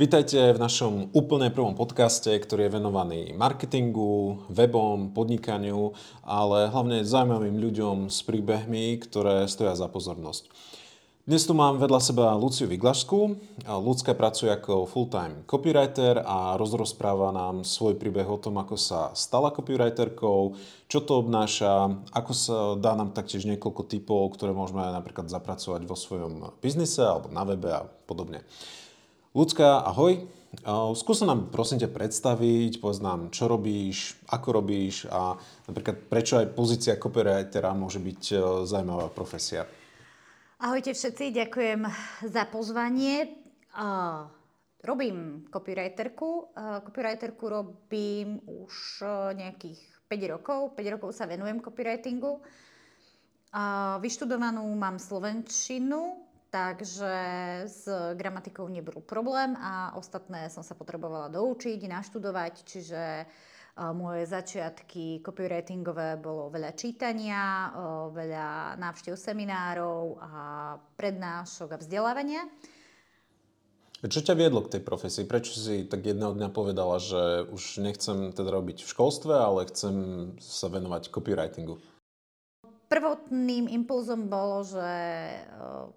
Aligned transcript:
Vítajte 0.00 0.56
v 0.56 0.62
našom 0.64 1.12
úplne 1.12 1.52
prvom 1.52 1.76
podcaste, 1.76 2.32
ktorý 2.32 2.72
je 2.72 2.76
venovaný 2.80 3.20
marketingu, 3.36 4.48
webom, 4.48 5.12
podnikaniu, 5.12 5.92
ale 6.24 6.72
hlavne 6.72 7.04
zaujímavým 7.04 7.60
ľuďom 7.60 8.08
s 8.08 8.24
príbehmi, 8.24 8.96
ktoré 8.96 9.44
stoja 9.44 9.76
za 9.76 9.92
pozornosť. 9.92 10.48
Dnes 11.28 11.44
tu 11.44 11.52
mám 11.52 11.76
vedľa 11.76 12.00
seba 12.00 12.32
Luciu 12.32 12.64
Vyglašskú. 12.64 13.36
Lucka 13.84 14.16
pracuje 14.16 14.48
ako 14.48 14.88
full-time 14.88 15.44
copywriter 15.44 16.24
a 16.24 16.56
rozrozpráva 16.56 17.28
nám 17.28 17.60
svoj 17.68 18.00
príbeh 18.00 18.24
o 18.24 18.40
tom, 18.40 18.56
ako 18.56 18.80
sa 18.80 19.12
stala 19.12 19.52
copywriterkou, 19.52 20.56
čo 20.88 20.98
to 21.04 21.20
obnáša, 21.20 21.92
ako 22.16 22.32
sa 22.32 22.56
dá 22.80 22.96
nám 22.96 23.12
taktiež 23.12 23.44
niekoľko 23.44 23.84
typov, 23.84 24.32
ktoré 24.32 24.56
môžeme 24.56 24.80
napríklad 24.80 25.28
zapracovať 25.28 25.84
vo 25.84 25.92
svojom 25.92 26.56
biznise 26.64 27.04
alebo 27.04 27.28
na 27.28 27.44
webe 27.44 27.68
a 27.68 27.84
podobne. 28.08 28.40
Lucka, 29.30 29.86
ahoj. 29.86 30.26
Skús 30.98 31.22
nám 31.22 31.54
prosím 31.54 31.78
ťa 31.78 31.94
predstaviť, 31.94 32.82
povedz 32.82 32.98
nám, 32.98 33.30
čo 33.30 33.46
robíš, 33.46 34.18
ako 34.26 34.58
robíš 34.58 35.06
a 35.06 35.38
napríklad 35.70 36.10
prečo 36.10 36.42
aj 36.42 36.50
pozícia 36.50 36.98
copywritera 36.98 37.70
môže 37.70 38.02
byť 38.02 38.22
e, 38.34 38.36
zaujímavá 38.66 39.06
profesia. 39.14 39.70
Ahojte 40.58 40.90
všetci, 40.90 41.30
ďakujem 41.30 41.86
za 42.26 42.42
pozvanie. 42.50 43.30
Robím 44.82 45.46
copywriterku. 45.46 46.56
Copywriterku 46.90 47.44
robím 47.46 48.42
už 48.44 49.04
uh, 49.04 49.30
nejakých 49.36 49.78
5 50.08 50.32
rokov. 50.34 50.74
5 50.74 50.94
rokov 50.98 51.14
sa 51.14 51.30
venujem 51.30 51.62
copywritingu. 51.62 52.42
Vyštudovanú 54.00 54.66
mám 54.74 54.98
slovenčinu, 54.98 56.29
takže 56.50 57.14
s 57.70 57.86
gramatikou 58.18 58.66
nebol 58.66 59.00
problém 59.00 59.54
a 59.56 59.94
ostatné 59.94 60.50
som 60.50 60.66
sa 60.66 60.74
potrebovala 60.74 61.30
doučiť, 61.30 61.80
naštudovať, 61.86 62.54
čiže 62.66 63.02
moje 63.94 64.28
začiatky 64.28 65.24
copywritingové 65.24 66.20
bolo 66.20 66.52
veľa 66.52 66.74
čítania, 66.76 67.70
veľa 68.12 68.76
návštev 68.76 69.14
seminárov 69.16 70.20
a 70.20 70.32
prednášok 70.98 71.78
a 71.78 71.80
vzdelávania. 71.80 72.44
Čo 74.00 74.24
ťa 74.24 74.32
viedlo 74.32 74.64
k 74.64 74.76
tej 74.76 74.82
profesii? 74.84 75.28
Prečo 75.28 75.52
si 75.56 75.84
tak 75.84 76.04
jedného 76.04 76.32
dňa 76.32 76.48
povedala, 76.52 76.96
že 76.96 77.44
už 77.52 77.84
nechcem 77.84 78.32
teda 78.32 78.48
robiť 78.48 78.84
v 78.84 78.88
školstve, 78.88 79.32
ale 79.32 79.68
chcem 79.68 79.96
sa 80.40 80.72
venovať 80.72 81.12
copywritingu? 81.12 81.76
Prvotným 82.90 83.70
impulzom 83.70 84.26
bolo, 84.26 84.66
že 84.66 84.90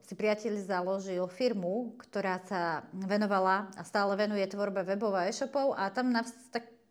si 0.05 0.13
priateľ 0.13 0.61
založil 0.61 1.25
firmu, 1.25 1.97
ktorá 1.97 2.37
sa 2.45 2.85
venovala 2.93 3.73
a 3.73 3.81
stále 3.81 4.13
venuje 4.13 4.45
tvorbe 4.45 4.85
webov 4.85 5.17
a 5.17 5.25
e-shopov 5.25 5.73
a 5.73 5.89
tam 5.89 6.13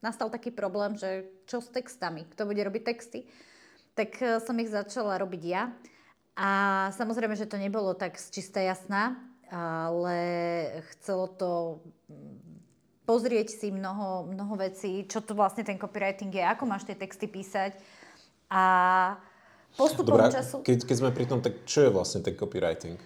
nastal 0.02 0.26
taký 0.26 0.50
problém, 0.50 0.98
že 0.98 1.30
čo 1.46 1.62
s 1.62 1.70
textami, 1.70 2.26
kto 2.26 2.50
bude 2.50 2.66
robiť 2.66 2.82
texty. 2.82 3.30
Tak 3.94 4.10
e, 4.18 4.42
som 4.42 4.58
ich 4.58 4.74
začala 4.74 5.22
robiť 5.22 5.42
ja. 5.46 5.70
A 6.34 6.50
samozrejme, 6.98 7.38
že 7.38 7.46
to 7.46 7.54
nebolo 7.54 7.94
tak 7.94 8.18
čistá 8.18 8.58
jasná, 8.58 9.22
ale 9.54 10.18
chcelo 10.96 11.30
to 11.30 11.50
mm, 12.10 12.42
pozrieť 13.06 13.54
si 13.54 13.70
mnoho, 13.70 14.26
mnoho 14.34 14.58
vecí, 14.58 15.06
čo 15.06 15.22
to 15.22 15.38
vlastne 15.38 15.62
ten 15.62 15.78
copywriting 15.78 16.34
je, 16.34 16.42
ako 16.42 16.64
máš 16.66 16.90
tie 16.90 16.98
texty 16.98 17.30
písať. 17.30 17.78
A 18.50 18.64
postupom 19.74 20.18
Dobrá, 20.18 20.32
času... 20.32 20.60
Keď, 20.60 20.84
keď 20.84 20.96
sme 20.98 21.10
pri 21.10 21.26
tom, 21.28 21.40
tak 21.40 21.64
čo 21.64 21.86
je 21.86 21.90
vlastne 21.90 22.20
ten 22.20 22.36
copywriting? 22.36 23.00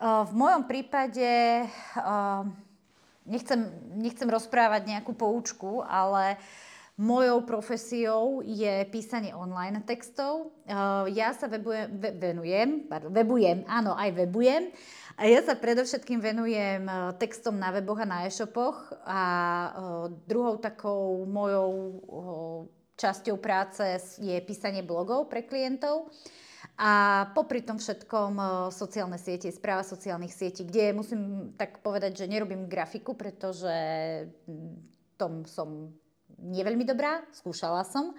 V 0.00 0.32
mojom 0.32 0.64
prípade 0.64 1.28
nechcem, 3.28 3.60
nechcem 4.00 4.28
rozprávať 4.28 4.88
nejakú 4.88 5.12
poučku, 5.12 5.84
ale 5.84 6.40
mojou 7.00 7.44
profesiou 7.44 8.40
je 8.44 8.84
písanie 8.92 9.32
online 9.32 9.80
textov. 9.84 10.52
Ja 11.12 11.32
sa 11.36 11.48
webujem, 11.48 11.96
we, 11.96 12.12
venujem, 12.16 12.88
pardon, 12.88 13.12
webujem, 13.12 13.64
áno, 13.68 13.92
aj 13.96 14.24
webujem. 14.24 14.72
A 15.20 15.28
ja 15.28 15.44
sa 15.44 15.52
predovšetkým 15.52 16.16
venujem 16.16 16.88
textom 17.20 17.60
na 17.60 17.68
weboch 17.76 18.00
a 18.00 18.08
na 18.08 18.24
e-shopoch 18.24 18.88
a 19.04 19.20
uh, 19.20 20.08
druhou 20.24 20.56
takou 20.56 21.28
mojou 21.28 21.92
časťou 23.00 23.40
práce 23.40 23.80
je 24.20 24.36
písanie 24.44 24.84
blogov 24.84 25.32
pre 25.32 25.40
klientov. 25.40 26.12
A 26.80 27.24
popri 27.36 27.60
tom 27.60 27.76
všetkom 27.76 28.32
e, 28.36 28.44
sociálne 28.72 29.20
siete, 29.20 29.52
správa 29.52 29.84
sociálnych 29.84 30.32
sietí, 30.32 30.64
kde 30.64 30.96
musím 30.96 31.52
tak 31.56 31.84
povedať, 31.84 32.24
že 32.24 32.30
nerobím 32.30 32.68
grafiku, 32.68 33.12
pretože 33.12 33.72
tom 35.20 35.44
som 35.44 35.92
nie 36.40 36.64
veľmi 36.64 36.88
dobrá, 36.88 37.20
skúšala 37.36 37.84
som. 37.84 38.16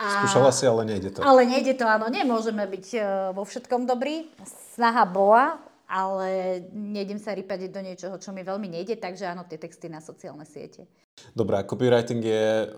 A... 0.00 0.24
Skúšala 0.24 0.48
si, 0.48 0.64
ale 0.64 0.88
nejde 0.88 1.12
to. 1.12 1.20
Ale 1.20 1.44
nejde 1.44 1.76
to, 1.76 1.84
áno, 1.84 2.08
nemôžeme 2.08 2.64
byť 2.64 2.86
e, 2.96 3.00
vo 3.36 3.44
všetkom 3.44 3.84
dobrí. 3.84 4.32
Snaha 4.72 5.04
bola, 5.04 5.60
ale 5.88 6.60
nejdem 6.72 7.20
sa 7.20 7.36
rypať 7.36 7.70
do 7.70 7.80
niečoho, 7.80 8.16
čo 8.18 8.32
mi 8.32 8.42
veľmi 8.42 8.68
nejde, 8.68 8.96
takže 8.96 9.28
áno, 9.28 9.44
tie 9.44 9.60
texty 9.60 9.88
na 9.88 10.00
sociálne 10.00 10.48
siete. 10.48 10.88
Dobrá, 11.36 11.62
copywriting 11.62 12.22
je 12.24 12.74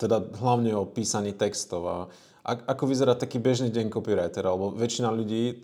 teda 0.00 0.18
hlavne 0.42 0.74
o 0.74 0.88
písaní 0.88 1.36
textov 1.36 1.86
a 1.86 1.96
ako 2.46 2.86
vyzerá 2.86 3.18
taký 3.18 3.42
bežný 3.42 3.74
deň 3.74 3.90
copywritera? 3.90 4.54
Lebo 4.54 4.70
väčšina 4.70 5.10
ľudí, 5.10 5.58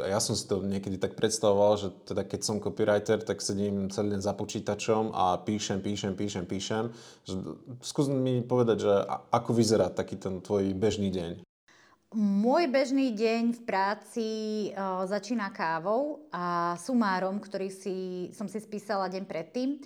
ja 0.00 0.16
som 0.16 0.32
si 0.32 0.48
to 0.48 0.64
niekedy 0.64 0.96
tak 0.96 1.12
predstavoval, 1.12 1.76
že 1.76 1.88
teda 2.08 2.24
keď 2.24 2.40
som 2.40 2.56
copywriter, 2.56 3.20
tak 3.20 3.44
sedím 3.44 3.92
celý 3.92 4.16
deň 4.16 4.22
za 4.24 4.32
počítačom 4.32 5.12
a 5.12 5.36
píšem, 5.44 5.84
píšem, 5.84 6.16
píšem, 6.16 6.48
píšem. 6.48 6.88
Skús 7.84 8.08
mi 8.08 8.40
povedať, 8.40 8.88
že 8.88 8.92
ako 9.28 9.52
vyzerá 9.52 9.92
taký 9.92 10.16
ten 10.16 10.40
tvoj 10.40 10.72
bežný 10.72 11.12
deň? 11.12 11.51
Môj 12.12 12.68
bežný 12.68 13.16
deň 13.16 13.56
v 13.56 13.60
práci 13.64 14.28
uh, 14.76 15.00
začína 15.08 15.48
kávou 15.48 16.28
a 16.28 16.76
sumárom, 16.76 17.40
ktorý 17.40 17.72
si, 17.72 18.28
som 18.36 18.44
si 18.52 18.60
spísala 18.60 19.08
deň 19.08 19.24
predtým. 19.24 19.80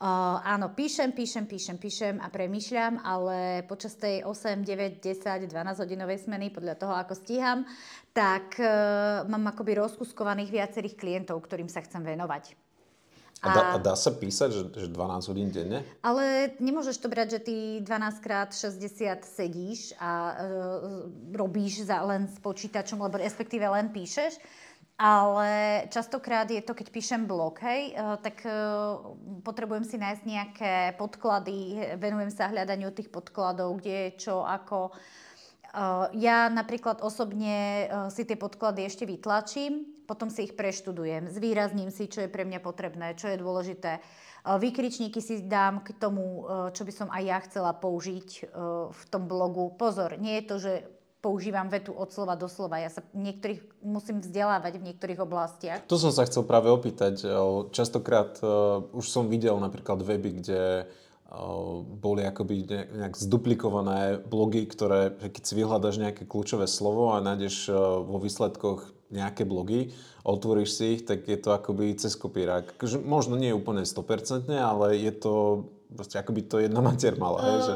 Uh, 0.00 0.40
áno, 0.40 0.72
píšem, 0.72 1.12
píšem, 1.12 1.44
píšem, 1.44 1.76
píšem 1.76 2.16
a 2.16 2.32
premyšľam, 2.32 3.04
ale 3.04 3.60
počas 3.68 3.92
tej 4.00 4.24
8, 4.24 4.64
9, 4.64 5.04
10, 5.04 5.52
12 5.52 5.52
hodinovej 5.84 6.24
smeny, 6.24 6.48
podľa 6.48 6.80
toho, 6.80 6.96
ako 6.96 7.12
stíham, 7.12 7.68
tak 8.16 8.56
uh, 8.56 9.28
mám 9.28 9.52
akoby 9.52 9.76
rozkuskovaných 9.76 10.48
viacerých 10.48 10.96
klientov, 10.96 11.44
ktorým 11.44 11.68
sa 11.68 11.84
chcem 11.84 12.00
venovať. 12.00 12.65
A, 13.44 13.52
dá, 13.52 13.62
a 13.72 13.76
dá 13.76 13.94
sa 13.94 14.16
písať, 14.16 14.48
že, 14.48 14.62
že 14.74 14.88
12 14.88 15.30
hodín 15.30 15.52
denne? 15.52 15.84
Ale 16.00 16.56
nemôžeš 16.56 16.96
to 17.04 17.12
brať, 17.12 17.36
že 17.36 17.40
ty 17.44 17.56
12 17.84 18.24
krát 18.24 18.48
60 18.50 18.80
sedíš 19.28 19.92
a 20.00 20.10
uh, 20.32 21.04
robíš 21.36 21.84
za, 21.84 22.00
len 22.00 22.32
s 22.32 22.40
počítačom, 22.40 22.96
lebo 22.96 23.20
respektíve 23.20 23.68
len 23.68 23.92
píšeš 23.92 24.40
ale 24.96 25.84
častokrát 25.92 26.48
je 26.48 26.64
to, 26.64 26.72
keď 26.72 26.88
píšem 26.88 27.22
blog, 27.28 27.60
hej, 27.60 27.92
eh, 27.92 28.16
tak 28.24 28.48
eh, 28.48 28.52
potrebujem 29.44 29.84
si 29.84 30.00
nájsť 30.00 30.22
nejaké 30.24 30.74
podklady, 30.96 31.92
venujem 32.00 32.32
sa 32.32 32.48
hľadaniu 32.48 32.88
tých 32.96 33.12
podkladov, 33.12 33.76
kde 33.80 33.92
je 33.92 34.10
čo, 34.28 34.40
ako. 34.40 34.96
Eh, 35.74 36.06
ja 36.22 36.48
napríklad 36.48 37.02
osobne 37.02 37.88
si 38.12 38.22
tie 38.24 38.38
podklady 38.38 38.86
ešte 38.86 39.04
vytlačím, 39.04 40.04
potom 40.06 40.30
si 40.30 40.46
ich 40.46 40.54
preštudujem, 40.54 41.28
zvýrazním 41.28 41.90
si, 41.90 42.06
čo 42.06 42.24
je 42.24 42.30
pre 42.30 42.46
mňa 42.46 42.62
potrebné, 42.62 43.18
čo 43.18 43.26
je 43.26 43.42
dôležité. 43.42 43.98
Výkričníky 44.46 45.18
si 45.18 45.42
dám 45.42 45.82
k 45.82 45.90
tomu, 45.98 46.46
čo 46.70 46.86
by 46.86 46.92
som 46.94 47.08
aj 47.10 47.22
ja 47.26 47.38
chcela 47.42 47.74
použiť 47.74 48.54
v 48.94 49.02
tom 49.10 49.26
blogu. 49.26 49.74
Pozor, 49.74 50.14
nie 50.22 50.38
je 50.38 50.44
to, 50.46 50.56
že 50.62 50.72
používam 51.18 51.66
vetu 51.66 51.90
od 51.90 52.14
slova 52.14 52.38
do 52.38 52.46
slova. 52.46 52.78
Ja 52.78 52.86
sa 52.86 53.02
niektorých 53.10 53.82
musím 53.82 54.22
vzdelávať 54.22 54.78
v 54.78 54.86
niektorých 54.86 55.18
oblastiach. 55.18 55.82
To 55.90 55.98
som 55.98 56.14
sa 56.14 56.22
chcel 56.30 56.46
práve 56.46 56.70
opýtať. 56.70 57.26
Častokrát 57.74 58.38
už 58.94 59.06
som 59.10 59.26
videl 59.26 59.58
napríklad 59.58 59.98
weby, 60.06 60.38
kde 60.38 60.86
boli 62.00 62.22
akoby 62.22 62.70
nejak 62.70 63.18
zduplikované 63.18 64.22
blogy, 64.22 64.64
ktoré, 64.70 65.10
keď 65.10 65.42
si 65.42 65.54
vyhľadaš 65.58 65.98
nejaké 65.98 66.22
kľúčové 66.22 66.70
slovo 66.70 67.12
a 67.12 67.20
nájdeš 67.20 67.66
uh, 67.68 67.98
vo 68.00 68.22
výsledkoch 68.22 68.94
nejaké 69.10 69.46
blogy, 69.46 69.94
otvoríš 70.26 70.70
si 70.78 70.84
ich, 70.98 71.02
tak 71.06 71.26
je 71.26 71.38
to 71.38 71.54
akoby 71.54 71.94
cez 71.94 72.18
kopírák. 72.18 72.74
Možno 73.06 73.38
nie 73.38 73.54
úplne 73.54 73.86
100%, 73.86 74.50
ale 74.50 74.98
je 74.98 75.12
to 75.14 75.34
proste 75.94 76.18
akoby 76.18 76.42
to 76.46 76.56
jedna 76.62 76.82
matier 76.88 77.14
mala. 77.18 77.38
Uh... 77.38 77.46
Hej, 77.46 77.58
že 77.62 77.74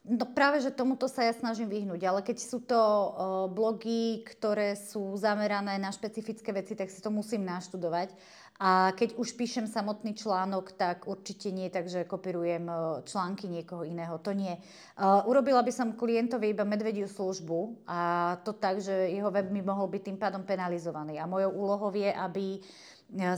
No 0.00 0.24
práve, 0.24 0.64
že 0.64 0.72
tomuto 0.72 1.04
sa 1.12 1.28
ja 1.28 1.36
snažím 1.36 1.68
vyhnúť, 1.68 2.00
ale 2.08 2.20
keď 2.24 2.40
sú 2.40 2.64
to 2.64 2.80
uh, 2.80 3.10
blogy, 3.52 4.24
ktoré 4.24 4.72
sú 4.72 5.12
zamerané 5.20 5.76
na 5.76 5.92
špecifické 5.92 6.56
veci, 6.56 6.72
tak 6.72 6.88
si 6.88 7.04
to 7.04 7.12
musím 7.12 7.44
naštudovať. 7.44 8.16
A 8.60 8.92
keď 8.92 9.16
už 9.16 9.40
píšem 9.40 9.64
samotný 9.64 10.12
článok, 10.12 10.76
tak 10.76 11.08
určite 11.08 11.48
nie 11.48 11.72
tak, 11.72 11.88
že 11.88 12.04
kopírujem 12.04 12.68
články 13.08 13.48
niekoho 13.48 13.88
iného. 13.88 14.20
To 14.20 14.36
nie. 14.36 14.52
Urobila 15.00 15.64
by 15.64 15.72
som 15.72 15.96
klientovi 15.96 16.52
iba 16.52 16.68
medvediu 16.68 17.08
službu 17.08 17.88
a 17.88 18.36
to 18.44 18.52
tak, 18.52 18.84
že 18.84 19.16
jeho 19.16 19.32
web 19.32 19.48
by 19.48 19.64
mohol 19.64 19.88
byť 19.88 20.12
tým 20.12 20.20
pádom 20.20 20.44
penalizovaný. 20.44 21.16
A 21.16 21.24
mojou 21.24 21.56
úlohou 21.56 21.88
je, 21.96 22.12
aby 22.12 22.60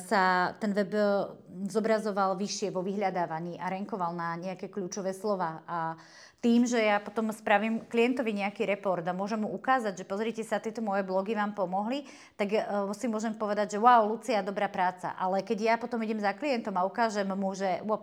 sa 0.03 0.53
ten 0.59 0.75
web 0.75 0.91
zobrazoval 1.71 2.35
vyššie 2.35 2.75
vo 2.75 2.83
vyhľadávaní 2.83 3.63
a 3.63 3.71
renkoval 3.71 4.19
na 4.19 4.35
nejaké 4.35 4.75
kľúčové 4.75 5.15
slova. 5.15 5.63
A 5.71 5.95
tým, 6.43 6.67
že 6.67 6.83
ja 6.83 6.99
potom 6.99 7.31
spravím 7.31 7.87
klientovi 7.87 8.35
nejaký 8.35 8.67
report 8.67 9.07
a 9.07 9.15
môžem 9.15 9.47
mu 9.47 9.55
ukázať, 9.55 10.03
že 10.03 10.05
pozrite 10.05 10.43
sa, 10.43 10.59
tieto 10.59 10.83
moje 10.83 11.07
blogy 11.07 11.39
vám 11.39 11.55
pomohli, 11.55 12.03
tak 12.35 12.51
uh, 12.51 12.91
si 12.99 13.07
môžem 13.07 13.31
povedať, 13.39 13.79
že 13.79 13.79
wow, 13.79 14.11
Lucia, 14.11 14.43
dobrá 14.43 14.67
práca. 14.67 15.15
Ale 15.15 15.47
keď 15.47 15.59
ja 15.63 15.75
potom 15.79 16.03
idem 16.03 16.19
za 16.19 16.35
klientom 16.35 16.75
a 16.75 16.83
ukážem 16.83 17.31
mu, 17.31 17.55
že 17.55 17.79
uh, 17.87 17.95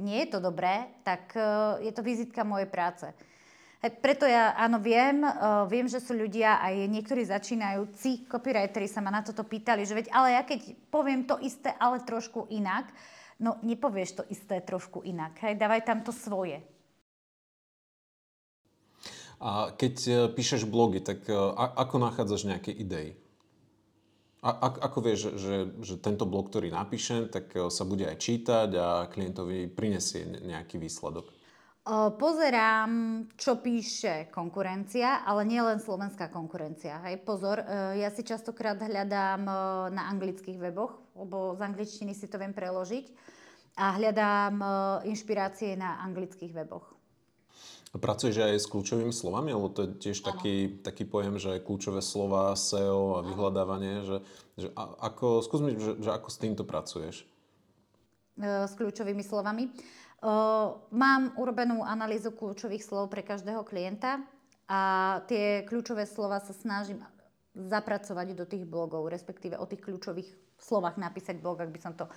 nie 0.00 0.24
je 0.24 0.28
to 0.32 0.40
dobré, 0.40 0.88
tak 1.04 1.36
uh, 1.36 1.76
je 1.84 1.92
to 1.92 2.00
vizitka 2.00 2.40
mojej 2.48 2.66
práce. 2.72 3.04
Preto 4.00 4.24
ja 4.24 4.56
áno 4.56 4.80
viem, 4.80 5.20
uh, 5.20 5.68
viem, 5.68 5.84
že 5.84 6.00
sú 6.00 6.16
ľudia, 6.16 6.64
aj 6.64 6.88
niektorí 6.88 7.28
začínajúci 7.28 8.24
copywriteri 8.24 8.88
sa 8.88 9.04
ma 9.04 9.12
na 9.12 9.20
toto 9.20 9.44
pýtali, 9.44 9.84
že 9.84 9.92
veď, 9.92 10.06
ale 10.16 10.40
ja 10.40 10.42
keď 10.48 10.80
poviem 10.88 11.28
to 11.28 11.36
isté, 11.44 11.76
ale 11.76 12.00
trošku 12.00 12.48
inak, 12.48 12.88
no 13.36 13.60
nepovieš 13.60 14.10
to 14.16 14.24
isté 14.32 14.64
trošku 14.64 15.04
inak. 15.04 15.36
Hej, 15.44 15.60
dávaj 15.60 15.84
tam 15.84 16.00
to 16.00 16.14
svoje. 16.14 16.71
A 19.42 19.74
keď 19.74 19.94
e, 20.06 20.12
píšeš 20.30 20.70
blogy, 20.70 21.02
tak 21.02 21.26
e, 21.26 21.34
ako 21.74 21.98
nachádzaš 21.98 22.46
nejaké 22.46 22.70
idei? 22.70 23.18
A, 24.38 24.70
ako 24.70 24.98
vieš, 25.02 25.34
že, 25.34 25.70
že 25.82 25.98
tento 25.98 26.26
blog, 26.30 26.46
ktorý 26.46 26.70
napíšem, 26.70 27.26
tak 27.26 27.50
e, 27.58 27.66
sa 27.66 27.82
bude 27.82 28.06
aj 28.06 28.22
čítať 28.22 28.70
a 28.78 29.10
klientovi 29.10 29.66
prinesie 29.66 30.46
nejaký 30.46 30.78
výsledok? 30.78 31.34
Pozerám, 32.22 33.26
čo 33.34 33.58
píše 33.58 34.30
konkurencia, 34.30 35.26
ale 35.26 35.42
nie 35.42 35.58
len 35.58 35.82
slovenská 35.82 36.30
konkurencia. 36.30 37.02
Hej, 37.02 37.26
pozor, 37.26 37.58
ja 37.98 38.06
si 38.14 38.22
častokrát 38.22 38.78
hľadám 38.78 39.42
na 39.90 40.02
anglických 40.14 40.62
weboch, 40.62 41.02
lebo 41.18 41.58
z 41.58 41.66
angličtiny 41.66 42.14
si 42.14 42.30
to 42.30 42.38
viem 42.38 42.54
preložiť 42.54 43.10
a 43.82 43.98
hľadám 43.98 44.62
inšpirácie 45.10 45.74
na 45.74 45.98
anglických 46.06 46.54
weboch. 46.54 46.91
Pracuješ 47.92 48.40
aj 48.40 48.56
s 48.56 48.70
kľúčovými 48.72 49.12
slovami, 49.12 49.52
alebo 49.52 49.68
to 49.68 49.84
je 49.84 49.90
tiež 50.08 50.24
taký, 50.24 50.80
taký 50.80 51.04
pojem, 51.04 51.36
že 51.36 51.60
kľúčové 51.60 52.00
slova, 52.00 52.56
SEO 52.56 53.20
a 53.20 53.24
vyhľadávanie, 53.24 54.00
že, 54.08 54.16
že 54.56 54.68
ako, 54.76 55.44
skús 55.44 55.60
mi, 55.60 55.76
že, 55.76 56.00
že 56.00 56.08
ako 56.08 56.28
s 56.32 56.40
týmto 56.40 56.64
pracuješ? 56.64 57.28
E, 58.40 58.64
s 58.64 58.72
kľúčovými 58.80 59.20
slovami. 59.20 59.68
E, 59.68 59.70
mám 60.88 61.36
urobenú 61.36 61.84
analýzu 61.84 62.32
kľúčových 62.32 62.80
slov 62.80 63.12
pre 63.12 63.20
každého 63.20 63.60
klienta 63.60 64.24
a 64.72 64.80
tie 65.28 65.60
kľúčové 65.68 66.08
slova 66.08 66.40
sa 66.40 66.56
snažím 66.56 67.04
zapracovať 67.52 68.32
do 68.32 68.48
tých 68.48 68.64
blogov, 68.64 69.12
respektíve 69.12 69.60
o 69.60 69.68
tých 69.68 69.84
kľúčových 69.84 70.32
slovách 70.56 70.96
napísať 70.96 71.44
blog, 71.44 71.60
ak 71.60 71.68
by 71.68 71.80
som 71.84 71.92
to 71.92 72.08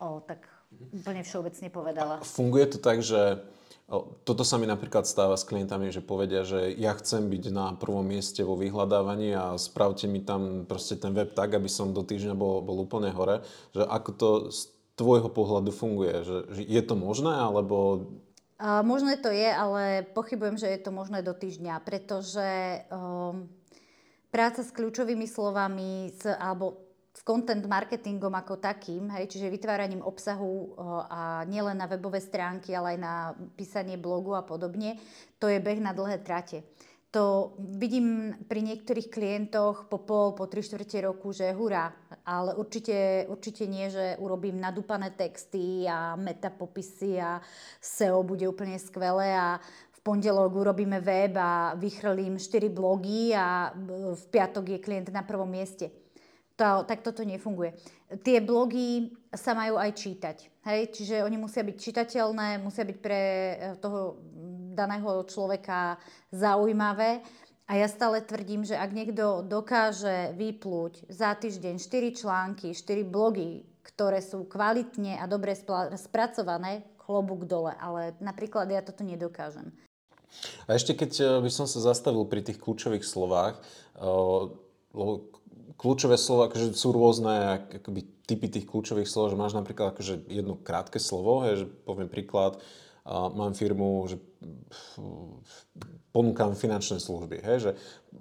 o, 0.00 0.24
tak 0.24 0.48
úplne 0.96 1.20
všeobecne 1.20 1.68
povedala. 1.68 2.24
Funguje 2.24 2.64
to 2.72 2.78
tak, 2.80 3.04
že 3.04 3.44
toto 4.24 4.42
sa 4.46 4.56
mi 4.56 4.64
napríklad 4.64 5.04
stáva 5.04 5.36
s 5.36 5.44
klientami, 5.44 5.92
že 5.92 6.00
povedia, 6.00 6.46
že 6.48 6.72
ja 6.72 6.96
chcem 6.96 7.28
byť 7.28 7.44
na 7.52 7.76
prvom 7.76 8.06
mieste 8.06 8.40
vo 8.40 8.56
vyhľadávaní 8.56 9.36
a 9.36 9.44
spravte 9.60 10.08
mi 10.08 10.24
tam 10.24 10.64
proste 10.64 10.96
ten 10.96 11.12
web 11.12 11.36
tak, 11.36 11.52
aby 11.52 11.68
som 11.68 11.92
do 11.92 12.00
týždňa 12.00 12.32
bol, 12.32 12.64
bol 12.64 12.80
úplne 12.80 13.12
hore. 13.12 13.44
Že 13.76 13.82
ako 13.84 14.10
to 14.16 14.28
z 14.48 14.60
tvojho 14.96 15.28
pohľadu 15.28 15.70
funguje? 15.74 16.24
Že, 16.24 16.36
že 16.56 16.62
je 16.64 16.82
to 16.84 16.94
možné, 16.96 17.36
alebo... 17.36 18.08
A 18.62 18.80
možné 18.86 19.18
to 19.18 19.28
je, 19.28 19.50
ale 19.50 20.06
pochybujem, 20.14 20.54
že 20.54 20.70
je 20.70 20.80
to 20.80 20.94
možné 20.94 21.20
do 21.20 21.34
týždňa, 21.34 21.82
pretože 21.82 22.48
um, 22.94 23.50
práca 24.30 24.62
s 24.62 24.70
kľúčovými 24.70 25.26
slovami, 25.26 26.14
s, 26.14 26.24
alebo 26.30 26.81
s 27.12 27.20
content 27.20 27.60
marketingom 27.68 28.32
ako 28.32 28.56
takým, 28.56 29.12
hej, 29.12 29.28
čiže 29.28 29.52
vytváraním 29.52 30.00
obsahu 30.00 30.72
a 31.12 31.44
nielen 31.44 31.76
na 31.76 31.84
webové 31.84 32.24
stránky, 32.24 32.72
ale 32.72 32.96
aj 32.96 32.98
na 32.98 33.14
písanie 33.52 34.00
blogu 34.00 34.32
a 34.32 34.40
podobne, 34.40 34.96
to 35.36 35.44
je 35.44 35.60
beh 35.60 35.76
na 35.76 35.92
dlhé 35.92 36.24
trate. 36.24 36.64
To 37.12 37.52
vidím 37.60 38.32
pri 38.48 38.64
niektorých 38.64 39.12
klientoch 39.12 39.84
po 39.92 40.00
pol, 40.00 40.32
po 40.32 40.48
tri 40.48 40.64
štvrte 40.64 41.04
roku, 41.04 41.36
že 41.36 41.52
hurá, 41.52 41.92
ale 42.24 42.56
určite, 42.56 43.28
určite 43.28 43.68
nie, 43.68 43.92
že 43.92 44.16
urobím 44.16 44.56
nadúpané 44.56 45.12
texty 45.12 45.84
a 45.84 46.16
metapopisy 46.16 47.20
a 47.20 47.44
SEO 47.84 48.24
bude 48.24 48.48
úplne 48.48 48.80
skvelé 48.80 49.36
a 49.36 49.60
v 49.92 49.98
pondelok 50.00 50.56
urobíme 50.56 51.04
web 51.04 51.36
a 51.36 51.76
vychrlím 51.76 52.40
4 52.40 52.72
blogy 52.72 53.36
a 53.36 53.76
v 54.16 54.24
piatok 54.32 54.64
je 54.72 54.78
klient 54.80 55.12
na 55.12 55.20
prvom 55.20 55.52
mieste 55.52 56.01
to, 56.56 56.84
tak 56.84 57.00
toto 57.00 57.24
nefunguje. 57.24 57.72
Tie 58.20 58.38
blogy 58.44 59.12
sa 59.32 59.56
majú 59.56 59.80
aj 59.80 59.90
čítať. 59.96 60.36
Hej? 60.68 60.80
Čiže 60.92 61.24
oni 61.24 61.36
musia 61.40 61.64
byť 61.64 61.76
čitateľné, 61.76 62.60
musia 62.60 62.84
byť 62.84 62.98
pre 63.00 63.22
eh, 63.22 63.56
toho 63.80 64.20
daného 64.72 65.24
človeka 65.28 65.96
zaujímavé. 66.32 67.24
A 67.70 67.78
ja 67.80 67.88
stále 67.88 68.20
tvrdím, 68.20 68.68
že 68.68 68.76
ak 68.76 68.92
niekto 68.92 69.46
dokáže 69.46 70.36
vyplúť 70.36 71.08
za 71.08 71.32
týždeň 71.32 71.80
4 71.80 72.20
články, 72.20 72.76
4 72.76 73.06
blogy, 73.06 73.64
ktoré 73.80 74.20
sú 74.20 74.44
kvalitne 74.44 75.16
a 75.16 75.24
dobre 75.24 75.56
spracované, 75.96 76.84
klobúk 77.00 77.48
dole. 77.48 77.72
Ale 77.80 78.12
napríklad 78.20 78.68
ja 78.68 78.84
toto 78.84 79.06
nedokážem. 79.06 79.72
A 80.68 80.76
ešte 80.76 80.92
keď 80.92 81.12
eh, 81.16 81.26
by 81.40 81.50
som 81.50 81.64
sa 81.64 81.80
zastavil 81.80 82.28
pri 82.28 82.44
tých 82.44 82.60
kľúčových 82.60 83.04
slovách, 83.04 83.60
lebo 84.92 85.32
kľúčové 85.82 86.14
slova 86.14 86.46
akože 86.46 86.78
sú 86.78 86.94
rôzne 86.94 87.66
akoby, 87.82 88.06
typy 88.30 88.46
tých 88.46 88.70
kľúčových 88.70 89.10
slov, 89.10 89.34
že 89.34 89.40
máš 89.40 89.58
napríklad 89.58 89.98
akože 89.98 90.30
jedno 90.30 90.54
krátke 90.62 91.02
slovo, 91.02 91.42
hej, 91.42 91.66
že 91.66 91.66
poviem 91.82 92.06
príklad, 92.06 92.62
mám 93.06 93.54
firmu, 93.54 94.06
že 94.06 94.16
ponúkam 96.12 96.52
finančné 96.52 97.00
služby. 97.00 97.40
Hej, 97.40 97.58
že 97.58 97.70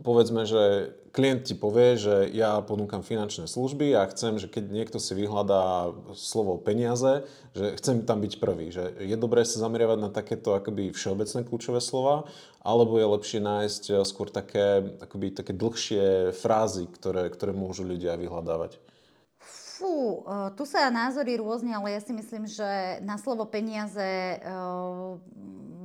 povedzme, 0.01 0.47
že 0.47 0.95
klient 1.11 1.43
ti 1.43 1.53
povie, 1.53 1.99
že 1.99 2.31
ja 2.31 2.63
ponúkam 2.63 3.03
finančné 3.03 3.51
služby 3.51 3.93
a 3.99 4.07
chcem, 4.07 4.39
že 4.39 4.47
keď 4.47 4.71
niekto 4.71 4.97
si 4.97 5.11
vyhľadá 5.11 5.91
slovo 6.15 6.55
peniaze, 6.55 7.27
že 7.51 7.75
chcem 7.77 8.07
tam 8.07 8.23
byť 8.23 8.33
prvý. 8.39 8.71
Že 8.71 9.05
je 9.05 9.17
dobré 9.19 9.43
sa 9.43 9.59
zameriavať 9.59 9.99
na 9.99 10.09
takéto 10.09 10.55
akoby 10.55 10.95
všeobecné 10.95 11.43
kľúčové 11.43 11.83
slova, 11.83 12.25
alebo 12.63 12.95
je 12.95 13.11
lepšie 13.11 13.39
nájsť 13.43 13.83
eh, 13.91 13.95
skôr 14.07 14.31
také, 14.31 14.97
akoby, 15.03 15.35
také 15.35 15.51
dlhšie 15.51 16.31
frázy, 16.31 16.87
ktoré, 16.87 17.27
ktoré 17.27 17.51
môžu 17.51 17.83
ľudia 17.83 18.15
vyhľadávať. 18.15 18.79
Fú, 19.81 20.21
eh, 20.21 20.53
tu 20.53 20.69
sa 20.69 20.93
názory 20.93 21.41
rôzne, 21.41 21.73
ale 21.73 21.97
ja 21.97 22.01
si 22.05 22.13
myslím, 22.13 22.45
že 22.45 23.01
na 23.01 23.17
slovo 23.17 23.49
peniaze 23.49 24.37
uh, 24.37 25.17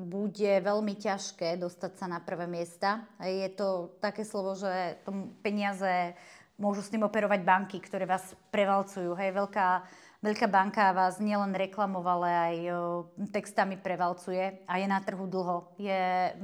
bude 0.05 0.53
veľmi 0.61 1.01
ťažké 1.01 1.57
dostať 1.57 1.93
sa 1.97 2.05
na 2.05 2.21
prvé 2.21 2.45
miesta. 2.45 3.09
Je 3.25 3.49
to 3.57 3.97
také 4.05 4.21
slovo, 4.29 4.53
že 4.53 5.01
peniaze 5.41 6.13
môžu 6.61 6.85
s 6.85 6.93
tým 6.93 7.09
operovať 7.09 7.41
banky, 7.41 7.81
ktoré 7.81 8.05
vás 8.05 8.37
prevalcujú. 8.53 9.17
Hej, 9.17 9.33
veľká, 9.33 9.69
veľká 10.21 10.47
banka 10.53 10.93
vás 10.93 11.17
nielen 11.17 11.57
reklamovala, 11.57 12.53
aj 12.53 12.57
textami 13.33 13.81
prevalcuje 13.81 14.61
a 14.69 14.77
je 14.77 14.87
na 14.87 15.01
trhu 15.01 15.25
dlho. 15.25 15.73
Je 15.81 16.37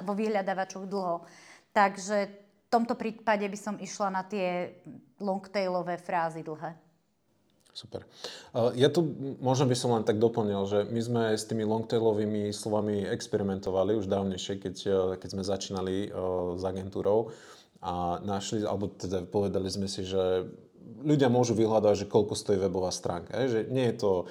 vo 0.00 0.12
vyhľadávačoch 0.16 0.88
dlho. 0.88 1.28
Takže 1.76 2.16
v 2.32 2.68
tomto 2.72 2.96
prípade 2.96 3.44
by 3.44 3.58
som 3.60 3.76
išla 3.76 4.08
na 4.10 4.24
tie 4.24 4.80
longtailové 5.20 6.00
frázy 6.00 6.40
dlhé. 6.40 6.85
Super. 7.76 8.08
Ja 8.72 8.88
tu 8.88 9.04
možno 9.44 9.68
by 9.68 9.76
som 9.76 9.92
len 9.92 10.00
tak 10.00 10.16
doplnil, 10.16 10.64
že 10.64 10.88
my 10.88 11.00
sme 11.04 11.22
s 11.36 11.44
tými 11.44 11.60
longtailovými 11.68 12.48
slovami 12.48 13.04
experimentovali 13.04 14.00
už 14.00 14.08
dávnejšie, 14.08 14.56
keď, 14.56 14.76
e, 14.88 15.00
keď 15.20 15.28
sme 15.36 15.44
začínali 15.44 16.08
e, 16.08 16.10
s 16.56 16.64
agentúrou 16.64 17.36
a 17.84 18.16
našli, 18.24 18.64
alebo 18.64 18.88
teda 18.88 19.28
povedali 19.28 19.68
sme 19.68 19.92
si, 19.92 20.08
že 20.08 20.48
ľudia 21.04 21.28
môžu 21.28 21.52
vyhľadať, 21.52 22.08
že 22.08 22.08
koľko 22.08 22.32
stojí 22.32 22.56
webová 22.56 22.88
stránka. 22.88 23.44
Že 23.44 23.68
nie 23.68 23.92
je 23.92 23.96
to 24.00 24.12
e, 24.16 24.24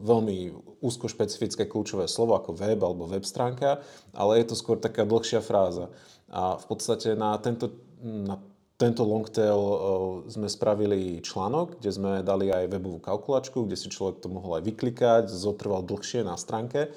veľmi 0.00 0.36
úzko 0.80 1.12
špecifické 1.12 1.68
kľúčové 1.68 2.08
slovo 2.08 2.32
ako 2.32 2.56
web 2.56 2.80
alebo 2.80 3.04
web 3.04 3.28
stránka, 3.28 3.84
ale 4.16 4.40
je 4.40 4.48
to 4.48 4.56
skôr 4.56 4.80
taká 4.80 5.04
dlhšia 5.04 5.44
fráza. 5.44 5.92
A 6.32 6.56
v 6.56 6.64
podstate 6.64 7.12
na 7.12 7.36
tento, 7.36 7.76
na 8.00 8.40
tento 8.80 9.04
longtail 9.04 9.60
uh, 9.60 9.78
sme 10.24 10.48
spravili 10.48 11.20
článok, 11.20 11.76
kde 11.76 11.90
sme 11.92 12.12
dali 12.24 12.48
aj 12.48 12.72
webovú 12.72 12.96
kalkulačku, 12.96 13.68
kde 13.68 13.76
si 13.76 13.92
človek 13.92 14.24
to 14.24 14.32
mohol 14.32 14.56
aj 14.56 14.64
vyklikať, 14.64 15.28
zotrval 15.28 15.84
dlhšie 15.84 16.24
na 16.24 16.40
stránke 16.40 16.88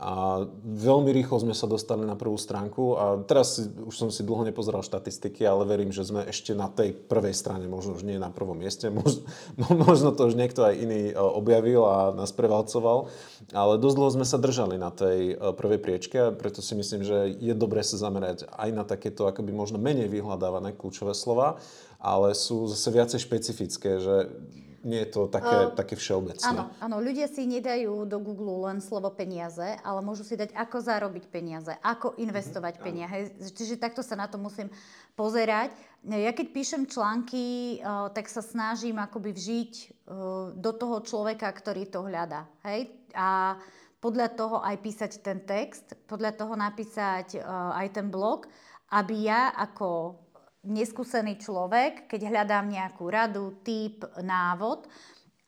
a 0.00 0.48
veľmi 0.64 1.12
rýchlo 1.12 1.44
sme 1.44 1.52
sa 1.52 1.68
dostali 1.68 2.08
na 2.08 2.16
prvú 2.16 2.40
stránku 2.40 2.96
a 2.96 3.04
teraz 3.20 3.60
už 3.60 3.92
som 3.92 4.08
si 4.08 4.24
dlho 4.24 4.48
nepozeral 4.48 4.80
štatistiky, 4.80 5.44
ale 5.44 5.68
verím, 5.68 5.92
že 5.92 6.08
sme 6.08 6.24
ešte 6.24 6.56
na 6.56 6.72
tej 6.72 6.96
prvej 6.96 7.36
strane, 7.36 7.68
možno 7.68 8.00
už 8.00 8.08
nie 8.08 8.16
na 8.16 8.32
prvom 8.32 8.56
mieste, 8.56 8.88
možno, 8.96 9.28
možno 9.76 10.16
to 10.16 10.32
už 10.32 10.40
niekto 10.40 10.64
aj 10.64 10.72
iný 10.72 11.12
e, 11.12 11.14
objavil 11.20 11.84
a 11.84 12.16
nás 12.16 12.32
prevalcoval, 12.32 13.12
ale 13.52 13.76
dosť 13.76 13.96
dlho 14.00 14.10
sme 14.16 14.24
sa 14.24 14.40
držali 14.40 14.80
na 14.80 14.88
tej 14.88 15.36
e, 15.36 15.52
prvej 15.52 15.80
priečke 15.84 16.16
a 16.16 16.32
preto 16.32 16.64
si 16.64 16.72
myslím, 16.72 17.04
že 17.04 17.36
je 17.36 17.52
dobré 17.52 17.84
sa 17.84 18.00
zamerať 18.00 18.48
aj 18.56 18.70
na 18.72 18.88
takéto 18.88 19.28
akoby 19.28 19.52
možno 19.52 19.76
menej 19.76 20.08
vyhľadávané 20.08 20.80
kľúčové 20.80 21.12
slova, 21.12 21.60
ale 22.00 22.32
sú 22.32 22.64
zase 22.72 22.88
viacej 22.88 23.20
špecifické, 23.20 24.00
že 24.00 24.32
nie 24.80 25.04
je 25.04 25.08
to 25.12 25.20
také, 25.28 25.58
uh, 25.68 25.72
také 25.76 25.94
všeobecné. 25.96 26.46
Áno, 26.46 26.72
áno, 26.80 26.96
ľudia 27.04 27.28
si 27.28 27.44
nedajú 27.44 28.08
do 28.08 28.18
Google 28.20 28.64
len 28.68 28.80
slovo 28.80 29.12
peniaze, 29.12 29.76
ale 29.84 30.00
môžu 30.00 30.24
si 30.24 30.40
dať, 30.40 30.56
ako 30.56 30.80
zarobiť 30.80 31.24
peniaze, 31.28 31.72
ako 31.84 32.16
investovať 32.16 32.80
uh-huh, 32.80 32.86
peniaze. 32.88 33.28
Čiže 33.52 33.76
takto 33.76 34.00
sa 34.00 34.16
na 34.16 34.24
to 34.24 34.40
musím 34.40 34.72
pozerať. 35.12 35.76
Ja 36.08 36.32
keď 36.32 36.46
píšem 36.56 36.82
články, 36.88 37.76
uh, 37.80 38.08
tak 38.12 38.32
sa 38.32 38.40
snažím 38.40 38.96
akoby 38.96 39.36
vžiť 39.36 39.72
uh, 39.76 40.56
do 40.56 40.72
toho 40.72 41.04
človeka, 41.04 41.52
ktorý 41.52 41.84
to 41.92 42.00
hľadá. 42.08 42.48
Hej? 42.64 42.88
A 43.12 43.60
podľa 44.00 44.32
toho 44.32 44.64
aj 44.64 44.80
písať 44.80 45.12
ten 45.20 45.44
text, 45.44 45.92
podľa 46.08 46.32
toho 46.40 46.56
napísať 46.56 47.36
uh, 47.36 47.76
aj 47.76 48.00
ten 48.00 48.08
blog, 48.08 48.48
aby 48.90 49.28
ja 49.28 49.52
ako 49.52 50.16
neskúsený 50.64 51.40
človek, 51.40 52.08
keď 52.10 52.20
hľadám 52.28 52.68
nejakú 52.68 53.04
radu, 53.08 53.60
typ, 53.64 54.04
návod, 54.20 54.84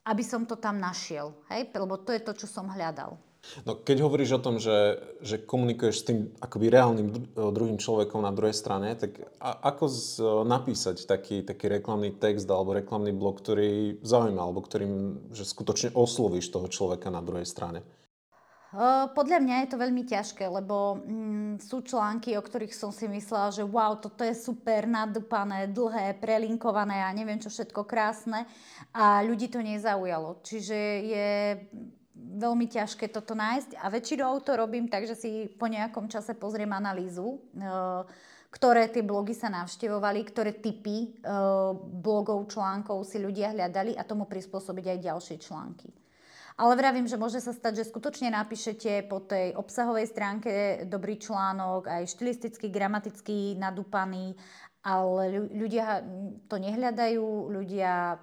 aby 0.09 0.23
som 0.25 0.49
to 0.49 0.57
tam 0.57 0.81
našiel. 0.81 1.37
Hej? 1.52 1.71
Lebo 1.73 2.00
to 2.00 2.11
je 2.16 2.25
to, 2.25 2.33
čo 2.35 2.47
som 2.49 2.73
hľadal. 2.73 3.21
No, 3.66 3.75
keď 3.75 4.07
hovoríš 4.07 4.38
o 4.38 4.45
tom, 4.45 4.62
že, 4.62 5.02
že 5.19 5.42
komunikuješ 5.42 5.97
s 5.99 6.07
tým 6.07 6.31
akoby 6.38 6.71
reálnym 6.71 7.35
druhým 7.35 7.75
človekom 7.75 8.23
na 8.23 8.31
druhej 8.31 8.54
strane, 8.54 8.95
tak 8.95 9.19
a, 9.42 9.66
ako 9.66 9.85
z, 9.90 10.02
napísať 10.47 11.02
taký, 11.11 11.42
taký 11.42 11.66
reklamný 11.66 12.14
text 12.14 12.47
alebo 12.47 12.78
reklamný 12.78 13.11
blog, 13.11 13.42
ktorý 13.42 13.99
zaujíma, 13.99 14.47
alebo 14.47 14.62
ktorým 14.62 15.26
že 15.35 15.42
skutočne 15.42 15.90
oslovíš 15.90 16.54
toho 16.54 16.71
človeka 16.71 17.11
na 17.11 17.19
druhej 17.19 17.42
strane? 17.42 17.83
Podľa 19.12 19.38
mňa 19.44 19.56
je 19.62 19.68
to 19.68 19.76
veľmi 19.76 20.02
ťažké, 20.08 20.48
lebo 20.48 20.96
mm, 21.04 21.60
sú 21.60 21.84
články, 21.84 22.32
o 22.40 22.42
ktorých 22.42 22.72
som 22.72 22.88
si 22.88 23.04
myslela, 23.04 23.52
že 23.52 23.68
wow, 23.68 24.00
toto 24.00 24.24
je 24.24 24.32
super 24.32 24.88
nadúpané, 24.88 25.68
dlhé, 25.68 26.16
prelinkované 26.16 27.04
a 27.04 27.12
neviem 27.12 27.36
čo 27.36 27.52
všetko 27.52 27.84
krásne 27.84 28.48
a 28.96 29.20
ľudí 29.20 29.52
to 29.52 29.60
nezaujalo. 29.60 30.40
Čiže 30.40 30.78
je 31.04 31.28
veľmi 32.16 32.64
ťažké 32.64 33.12
toto 33.12 33.36
nájsť 33.36 33.76
a 33.76 33.92
väčšinou 33.92 34.40
to 34.40 34.56
robím 34.56 34.88
tak, 34.88 35.04
že 35.04 35.20
si 35.20 35.52
po 35.52 35.68
nejakom 35.68 36.08
čase 36.08 36.32
pozriem 36.32 36.72
analýzu, 36.72 37.44
ktoré 38.48 38.88
tie 38.88 39.04
blogy 39.04 39.36
sa 39.36 39.52
navštevovali, 39.52 40.20
ktoré 40.32 40.56
typy 40.56 41.20
blogov, 42.00 42.48
článkov 42.48 43.04
si 43.04 43.20
ľudia 43.20 43.52
hľadali 43.52 44.00
a 44.00 44.06
tomu 44.08 44.24
prispôsobiť 44.24 44.96
aj 44.96 45.04
ďalšie 45.12 45.36
články. 45.44 45.92
Ale 46.56 46.76
vravím, 46.76 47.09
že 47.09 47.21
môže 47.21 47.40
sa 47.40 47.56
stať, 47.56 47.82
že 47.82 47.90
skutočne 47.90 48.32
napíšete 48.32 49.09
po 49.09 49.25
tej 49.25 49.56
obsahovej 49.56 50.06
stránke 50.09 50.52
dobrý 50.85 51.16
článok, 51.16 51.88
aj 51.88 52.12
štilisticky, 52.12 52.68
gramaticky 52.68 53.56
nadúpaný, 53.56 54.37
ale 54.85 55.49
ľudia 55.52 56.02
to 56.50 56.56
nehľadajú, 56.59 57.25
ľudia 57.49 58.21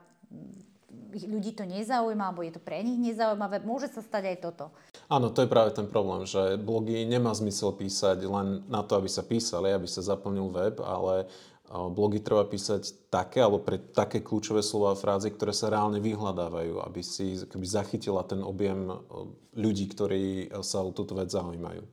ľudí 1.10 1.58
to 1.58 1.66
nezaujíma, 1.66 2.30
alebo 2.30 2.46
je 2.46 2.54
to 2.54 2.62
pre 2.62 2.86
nich 2.86 2.98
nezaujímavé. 3.02 3.66
Môže 3.66 3.90
sa 3.90 4.02
stať 4.02 4.36
aj 4.36 4.38
toto. 4.46 4.66
Áno, 5.10 5.34
to 5.34 5.42
je 5.42 5.50
práve 5.50 5.74
ten 5.74 5.90
problém, 5.90 6.26
že 6.30 6.58
blogy 6.62 7.06
nemá 7.06 7.34
zmysel 7.34 7.74
písať 7.74 8.22
len 8.30 8.62
na 8.70 8.86
to, 8.86 8.98
aby 8.98 9.10
sa 9.10 9.26
písali, 9.26 9.74
aby 9.74 9.90
sa 9.90 10.06
zaplnil 10.06 10.54
web, 10.54 10.78
ale 10.86 11.26
blogy 11.70 12.26
treba 12.26 12.50
písať 12.50 13.14
také, 13.14 13.46
alebo 13.46 13.62
pre 13.62 13.78
také 13.78 14.26
kľúčové 14.26 14.66
slova 14.66 14.98
a 14.98 15.00
frázy, 15.00 15.30
ktoré 15.30 15.54
sa 15.54 15.70
reálne 15.70 16.02
vyhľadávajú, 16.02 16.82
aby 16.82 17.02
si 17.06 17.38
keby 17.46 17.66
zachytila 17.70 18.26
ten 18.26 18.42
objem 18.42 18.90
ľudí, 19.54 19.86
ktorí 19.94 20.50
sa 20.66 20.82
o 20.82 20.90
túto 20.90 21.14
vec 21.14 21.30
zaujímajú. 21.30 21.86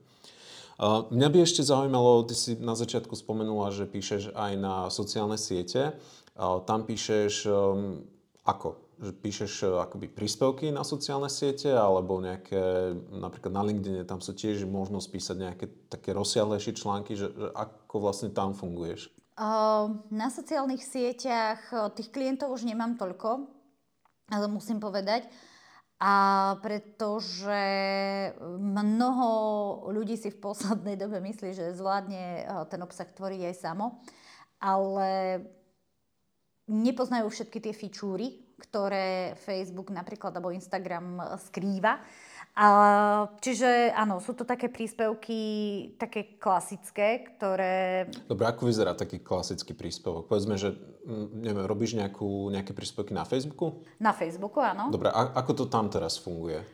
Mňa 1.09 1.27
by 1.33 1.37
ešte 1.41 1.65
zaujímalo, 1.65 2.25
ty 2.29 2.37
si 2.37 2.53
na 2.57 2.77
začiatku 2.77 3.17
spomenula, 3.17 3.73
že 3.73 3.89
píšeš 3.89 4.37
aj 4.37 4.53
na 4.61 4.75
sociálne 4.93 5.33
siete. 5.33 5.97
Tam 6.37 6.85
píšeš 6.85 7.49
um, 7.49 8.05
ako? 8.45 8.77
Že 9.01 9.11
píšeš 9.17 9.53
uh, 9.65 9.81
akoby 9.81 10.05
príspevky 10.05 10.69
na 10.69 10.85
sociálne 10.85 11.33
siete 11.33 11.73
alebo 11.73 12.21
nejaké, 12.21 12.93
napríklad 13.09 13.53
na 13.57 13.65
LinkedIn 13.65 14.05
tam 14.05 14.21
sú 14.21 14.37
tiež 14.37 14.69
možnosť 14.69 15.07
písať 15.09 15.37
nejaké 15.37 15.65
také 15.89 16.13
rozsiahlejšie 16.13 16.77
články, 16.77 17.17
že, 17.17 17.33
že 17.33 17.49
ako 17.57 17.97
vlastne 17.97 18.29
tam 18.29 18.53
funguješ? 18.53 19.09
Na 19.37 20.27
sociálnych 20.33 20.81
sieťach 20.81 21.69
tých 21.93 22.09
klientov 22.09 22.57
už 22.57 22.65
nemám 22.65 22.97
toľko, 22.97 23.45
ale 24.33 24.45
musím 24.49 24.81
povedať. 24.81 25.29
A 25.97 26.13
pretože 26.61 27.61
mnoho 28.41 29.29
ľudí 29.89 30.13
si 30.13 30.29
v 30.29 30.41
poslednej 30.41 30.97
dobe 31.01 31.21
myslí, 31.21 31.53
že 31.53 31.77
zvládne 31.77 32.49
ten 32.69 32.81
obsah 32.81 33.05
tvoriť 33.05 33.41
aj 33.49 33.55
samo, 33.57 34.01
ale 34.61 35.41
nepoznajú 36.69 37.29
všetky 37.29 37.61
tie 37.61 37.73
fičúry, 37.73 38.57
ktoré 38.57 39.37
Facebook 39.37 39.93
napríklad 39.93 40.33
alebo 40.33 40.53
Instagram 40.53 41.37
skrýva. 41.49 42.01
A, 42.57 42.67
čiže 43.37 43.93
áno, 43.93 44.17
sú 44.17 44.33
to 44.33 44.41
také 44.41 44.65
príspevky, 44.65 45.41
také 46.01 46.41
klasické, 46.41 47.21
ktoré... 47.21 48.09
Dobre, 48.25 48.49
ako 48.49 48.65
vyzerá 48.65 48.97
taký 48.97 49.21
klasický 49.21 49.77
príspevok? 49.77 50.25
Povedzme, 50.25 50.57
že 50.57 50.73
neviem, 51.37 51.69
robíš 51.69 51.93
nejakú, 51.93 52.49
nejaké 52.49 52.73
príspevky 52.73 53.13
na 53.13 53.29
Facebooku? 53.29 53.85
Na 54.01 54.09
Facebooku, 54.09 54.57
áno. 54.57 54.89
Dobre, 54.89 55.13
a 55.13 55.37
ako 55.37 55.51
to 55.53 55.65
tam 55.69 55.85
teraz 55.93 56.17
funguje? 56.17 56.65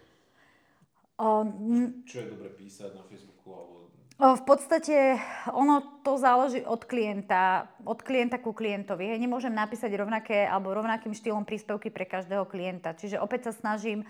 O, 1.20 1.44
m- 1.44 2.08
Čo 2.08 2.16
je 2.24 2.28
dobre 2.32 2.56
písať 2.56 2.96
na 2.96 3.04
Facebooku? 3.04 3.52
Alebo... 3.52 3.92
O, 4.24 4.40
v 4.40 4.44
podstate 4.48 5.20
ono 5.52 6.00
to 6.00 6.16
záleží 6.16 6.64
od 6.64 6.88
klienta, 6.88 7.68
od 7.84 8.00
klienta 8.00 8.40
ku 8.40 8.56
klientovi. 8.56 9.12
Hej, 9.12 9.20
nemôžem 9.20 9.52
napísať 9.52 9.92
rovnaké 10.00 10.48
alebo 10.48 10.72
rovnakým 10.72 11.12
štýlom 11.12 11.44
príspevky 11.44 11.92
pre 11.92 12.08
každého 12.08 12.48
klienta. 12.48 12.96
Čiže 12.96 13.20
opäť 13.20 13.52
sa 13.52 13.54
snažím 13.58 14.08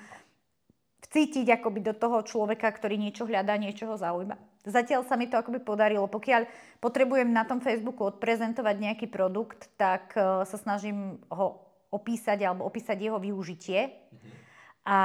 vcítiť 1.03 1.60
akoby 1.60 1.83
do 1.83 1.93
toho 1.93 2.24
človeka, 2.24 2.72
ktorý 2.72 2.95
niečo 2.95 3.27
hľadá, 3.27 3.60
niečo 3.60 3.86
ho 3.91 4.00
zaujíma. 4.00 4.39
Zatiaľ 4.63 5.03
sa 5.03 5.19
mi 5.19 5.27
to 5.27 5.36
akoby 5.36 5.60
podarilo. 5.60 6.07
Pokiaľ 6.07 6.48
potrebujem 6.79 7.27
na 7.27 7.43
tom 7.43 7.60
Facebooku 7.60 8.07
odprezentovať 8.07 8.75
nejaký 8.79 9.07
produkt, 9.12 9.67
tak 9.75 10.15
uh, 10.15 10.48
sa 10.48 10.55
snažím 10.55 11.19
ho 11.27 11.60
opísať 11.91 12.41
alebo 12.48 12.63
opísať 12.63 12.98
jeho 12.98 13.19
využitie. 13.19 13.91
Mm-hmm. 13.91 14.31
A 14.88 14.98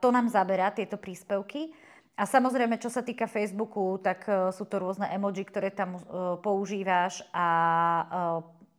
to 0.00 0.08
nám 0.08 0.32
zaberá 0.32 0.72
tieto 0.72 0.96
príspevky. 0.96 1.76
A 2.16 2.24
samozrejme, 2.24 2.80
čo 2.80 2.88
sa 2.88 3.04
týka 3.04 3.28
Facebooku, 3.28 4.00
tak 4.00 4.24
uh, 4.26 4.48
sú 4.48 4.64
to 4.64 4.80
rôzne 4.80 5.04
emoji, 5.12 5.44
ktoré 5.44 5.68
tam 5.68 6.00
uh, 6.00 6.40
používáš 6.40 7.20
a 7.36 7.46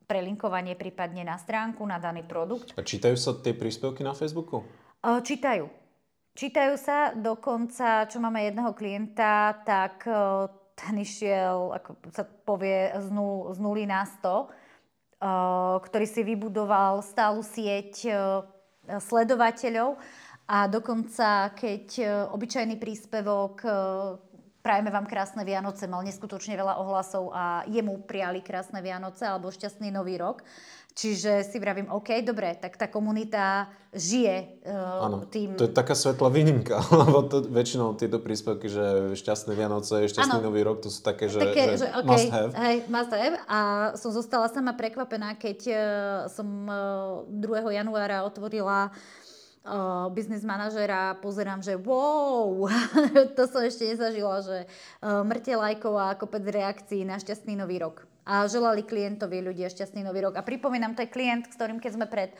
prelinkovanie 0.07 0.73
prípadne 0.79 1.27
na 1.27 1.35
stránku, 1.35 1.83
na 1.83 1.99
daný 1.99 2.23
produkt. 2.23 2.71
A 2.73 2.81
čítajú 2.81 3.19
sa 3.19 3.35
tie 3.37 3.51
príspevky 3.51 4.07
na 4.07 4.15
Facebooku? 4.15 4.63
Čítajú. 5.03 5.67
Čítajú 6.37 6.77
sa 6.77 7.17
dokonca, 7.17 8.05
čo 8.05 8.21
máme 8.21 8.45
jedného 8.45 8.69
klienta, 8.77 9.57
tak 9.65 10.05
e, 10.05 10.13
ten 10.77 11.01
išiel, 11.01 11.73
ako 11.73 11.97
sa 12.13 12.29
povie, 12.45 12.93
z, 12.93 13.09
nul, 13.09 13.49
z 13.49 13.57
nuly 13.57 13.89
na 13.89 14.05
100, 14.05 14.21
e, 14.21 14.47
ktorý 15.81 16.05
si 16.05 16.21
vybudoval 16.21 17.01
stálu 17.01 17.41
sieť 17.41 17.93
e, 18.05 18.13
sledovateľov 19.01 19.97
a 20.45 20.69
dokonca, 20.69 21.57
keď 21.57 22.05
obyčajný 22.29 22.77
príspevok 22.77 23.65
Prajeme 24.67 24.91
vám 24.91 25.07
krásne 25.07 25.47
Vianoce, 25.47 25.87
mal 25.87 26.03
neskutočne 26.03 26.59
veľa 26.59 26.83
ohlasov 26.83 27.31
a 27.31 27.63
jemu 27.71 28.03
prijali 28.03 28.43
krásne 28.43 28.83
Vianoce 28.83 29.23
alebo 29.23 29.47
šťastný 29.47 29.95
nový 29.95 30.19
rok. 30.19 30.43
Čiže 30.97 31.45
si 31.45 31.61
vravím, 31.61 31.93
OK, 31.93 32.25
dobre, 32.25 32.57
tak 32.57 32.73
tá 32.73 32.89
komunita 32.89 33.69
žije 33.93 34.65
uh, 34.65 35.21
tým... 35.29 35.53
to 35.53 35.69
je 35.69 35.73
taká 35.73 35.93
svetlá 35.93 36.33
výnimka, 36.33 36.81
lebo 37.05 37.21
to, 37.29 37.45
väčšinou 37.45 37.93
tieto 37.93 38.17
príspevky, 38.17 38.65
že 38.65 39.13
šťastné 39.13 39.53
Vianoce, 39.53 40.09
šťastný 40.09 40.41
ano. 40.41 40.49
nový 40.49 40.65
rok, 40.65 40.81
to 40.81 40.89
sú 40.89 41.05
také, 41.05 41.29
že, 41.29 41.37
také, 41.37 41.77
že, 41.77 41.85
že 41.85 41.87
okay, 41.93 42.09
must 42.09 42.33
have. 42.33 42.51
Hej, 42.57 42.77
must 42.89 43.13
have. 43.13 43.35
A 43.45 43.59
som 43.93 44.09
zostala 44.09 44.49
sama 44.49 44.73
prekvapená, 44.73 45.37
keď 45.37 45.59
uh, 45.69 45.77
som 46.33 46.65
uh, 46.65 47.29
eh, 47.29 47.45
2. 47.45 47.77
januára 47.77 48.25
otvorila 48.25 48.89
uh, 48.89 50.09
biznis 50.09 50.41
manažera 50.41 51.13
pozerám, 51.21 51.61
že 51.61 51.77
wow, 51.77 52.65
to 53.37 53.45
som 53.45 53.61
ešte 53.61 53.93
nezažila, 53.93 54.41
že 54.41 54.65
uh, 54.65 55.21
mŕte 55.21 55.53
lajkov 55.53 55.93
a 55.93 56.17
kopec 56.17 56.41
reakcií 56.41 57.05
na 57.05 57.21
šťastný 57.21 57.53
nový 57.53 57.85
rok 57.85 58.09
a 58.27 58.43
želali 58.51 58.83
klientovi 58.83 59.39
ľudia 59.39 59.71
šťastný 59.71 60.03
nový 60.03 60.27
rok. 60.27 60.35
A 60.35 60.43
pripomínam, 60.43 60.91
to 60.91 61.07
je 61.07 61.13
klient, 61.13 61.47
s 61.47 61.55
ktorým 61.55 61.79
keď 61.79 61.91
sme 61.95 62.07
pred 62.11 62.35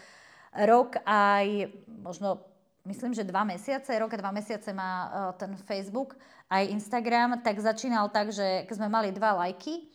rok 0.68 1.00
aj 1.08 1.72
možno 1.88 2.44
myslím, 2.84 3.16
že 3.16 3.28
dva 3.28 3.48
mesiace, 3.48 3.96
rok 3.96 4.12
a 4.12 4.20
dva 4.20 4.36
mesiace 4.36 4.76
má 4.76 4.92
uh, 4.92 5.10
ten 5.40 5.56
Facebook, 5.64 6.20
aj 6.52 6.72
Instagram, 6.72 7.40
tak 7.44 7.60
začínal 7.60 8.12
tak, 8.12 8.36
že 8.36 8.68
keď 8.68 8.76
sme 8.76 8.92
mali 8.92 9.16
dva 9.16 9.36
lajky 9.44 9.92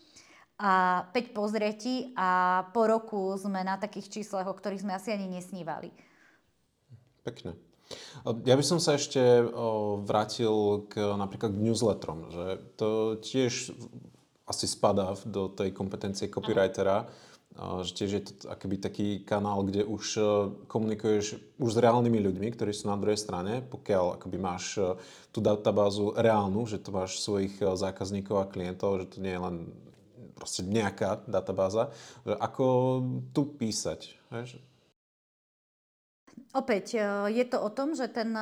a 0.60 1.04
5 1.12 1.32
pozretí 1.36 2.12
a 2.16 2.62
po 2.76 2.88
roku 2.88 3.36
sme 3.40 3.64
na 3.64 3.80
takých 3.80 4.20
číslach, 4.20 4.48
o 4.48 4.56
ktorých 4.56 4.84
sme 4.84 4.96
asi 4.96 5.12
ani 5.12 5.28
nesnívali. 5.28 5.92
Pekne. 7.24 7.56
Ja 8.46 8.56
by 8.56 8.64
som 8.64 8.80
sa 8.80 8.96
ešte 8.96 9.20
vrátil 10.08 10.86
k 10.88 11.12
napríklad 11.12 11.52
k 11.52 11.60
newsletterom, 11.60 12.32
že 12.32 12.44
to 12.80 13.20
tiež 13.20 13.74
asi 14.46 14.66
spadá 14.66 15.14
do 15.26 15.48
tej 15.48 15.70
kompetencie 15.70 16.26
copywritera. 16.26 17.06
že 17.84 17.92
tiež 17.92 18.10
je 18.16 18.22
to 18.24 18.32
akoby 18.48 18.80
taký 18.80 19.08
kanál, 19.28 19.60
kde 19.60 19.84
už 19.84 20.04
e, 20.16 20.22
komunikuješ 20.72 21.36
už 21.60 21.70
s 21.76 21.82
reálnymi 21.84 22.16
ľuďmi, 22.16 22.48
ktorí 22.56 22.72
sú 22.72 22.88
na 22.88 22.96
druhej 22.96 23.20
strane, 23.20 23.60
pokiaľ 23.60 24.16
akoby 24.16 24.38
máš 24.40 24.80
e, 24.80 24.96
tú 25.36 25.44
databázu 25.44 26.16
reálnu, 26.16 26.64
že 26.64 26.80
to 26.80 26.96
máš 26.96 27.20
svojich 27.20 27.60
e, 27.60 27.76
zákazníkov 27.76 28.36
a 28.40 28.48
klientov, 28.48 29.04
že 29.04 29.06
to 29.12 29.16
nie 29.20 29.36
je 29.36 29.44
len 29.44 29.56
proste 30.32 30.64
nejaká 30.64 31.28
databáza, 31.28 31.92
že 32.24 32.40
ako 32.40 32.64
tu 33.36 33.52
písať. 33.52 34.16
Vieš? 34.32 34.56
Opäť, 36.56 36.96
je 37.28 37.44
to 37.48 37.60
o 37.60 37.68
tom, 37.68 37.92
že 37.92 38.08
ten 38.08 38.32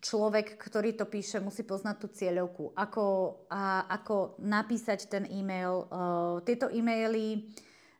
človek, 0.00 0.56
ktorý 0.56 0.96
to 0.96 1.04
píše, 1.04 1.38
musí 1.38 1.62
poznať 1.62 1.96
tú 2.00 2.08
cieľovku. 2.08 2.72
Ako, 2.72 3.04
a, 3.52 3.84
ako 3.88 4.40
napísať 4.40 5.06
ten 5.06 5.24
e-mail. 5.28 5.86
Uh, 5.92 6.40
tieto 6.44 6.72
e-maily 6.72 7.52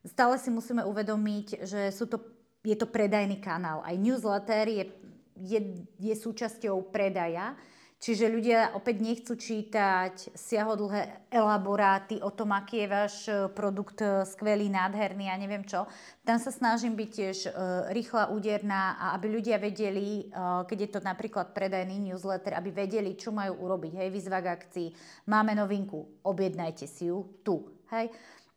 stále 0.04 0.40
si 0.40 0.48
musíme 0.48 0.80
uvedomiť, 0.84 1.64
že 1.64 1.92
sú 1.92 2.08
to, 2.08 2.20
je 2.64 2.76
to 2.76 2.88
predajný 2.88 3.38
kanál. 3.38 3.84
Aj 3.84 3.92
newsletter 3.92 4.64
je, 4.68 4.84
je, 5.44 5.60
je 6.00 6.14
súčasťou 6.16 6.88
predaja. 6.88 7.52
Čiže 8.00 8.32
ľudia 8.32 8.72
opäť 8.72 9.04
nechcú 9.04 9.36
čítať 9.36 10.32
siahodlhé 10.32 11.28
elaboráty 11.28 12.16
o 12.24 12.32
tom, 12.32 12.56
aký 12.56 12.80
je 12.80 12.88
váš 12.88 13.14
e, 13.28 13.44
produkt 13.52 14.00
e, 14.00 14.24
skvelý, 14.24 14.72
nádherný 14.72 15.28
a 15.28 15.36
neviem 15.36 15.60
čo. 15.68 15.84
Tam 16.24 16.40
sa 16.40 16.48
snažím 16.48 16.96
byť 16.96 17.10
tiež 17.12 17.38
e, 17.44 17.50
rýchla, 17.92 18.32
úderná 18.32 18.96
a 18.96 19.12
aby 19.20 19.36
ľudia 19.36 19.60
vedeli, 19.60 20.32
keď 20.64 20.78
je 20.80 20.90
to 20.96 21.00
napríklad 21.04 21.52
predajný 21.52 22.00
newsletter, 22.08 22.56
aby 22.56 22.72
vedeli, 22.72 23.20
čo 23.20 23.36
majú 23.36 23.68
urobiť. 23.68 23.92
Hej, 24.00 24.08
výzva 24.08 24.40
k 24.40 24.48
akcii, 24.48 24.88
máme 25.28 25.52
novinku, 25.52 26.24
objednajte 26.24 26.88
si 26.88 27.12
ju 27.12 27.44
tu. 27.44 27.68
Hej. 27.92 28.08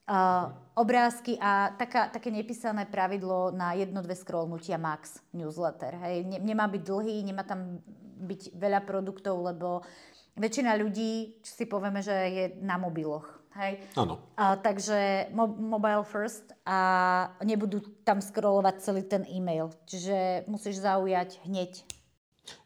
Uh, 0.03 0.51
obrázky 0.75 1.39
a 1.39 1.71
taká, 1.79 2.11
také 2.11 2.27
nepísané 2.27 2.83
pravidlo 2.83 3.55
na 3.55 3.71
jedno, 3.71 4.03
dve 4.03 4.19
scrollnutia 4.19 4.75
max 4.75 5.23
newsletter. 5.31 5.95
Hej. 5.95 6.27
Ne, 6.27 6.37
nemá 6.43 6.67
byť 6.67 6.81
dlhý, 6.83 7.23
nemá 7.23 7.47
tam 7.47 7.79
byť 8.19 8.51
veľa 8.51 8.83
produktov, 8.83 9.39
lebo 9.39 9.79
väčšina 10.35 10.75
ľudí, 10.75 11.39
si 11.39 11.63
povieme, 11.63 12.03
že 12.03 12.11
je 12.11 12.45
na 12.59 12.75
mobiloch. 12.75 13.43
Hej. 13.53 13.85
Áno. 13.93 14.17
A, 14.33 14.57
takže 14.57 15.29
mo- 15.29 15.55
mobile 15.55 16.01
first 16.03 16.51
a 16.65 16.79
nebudú 17.45 17.85
tam 18.01 18.17
scrollovať 18.17 18.75
celý 18.81 19.05
ten 19.05 19.23
e-mail. 19.29 19.69
Čiže 19.85 20.49
musíš 20.49 20.81
zaujať 20.81 21.37
hneď. 21.45 21.85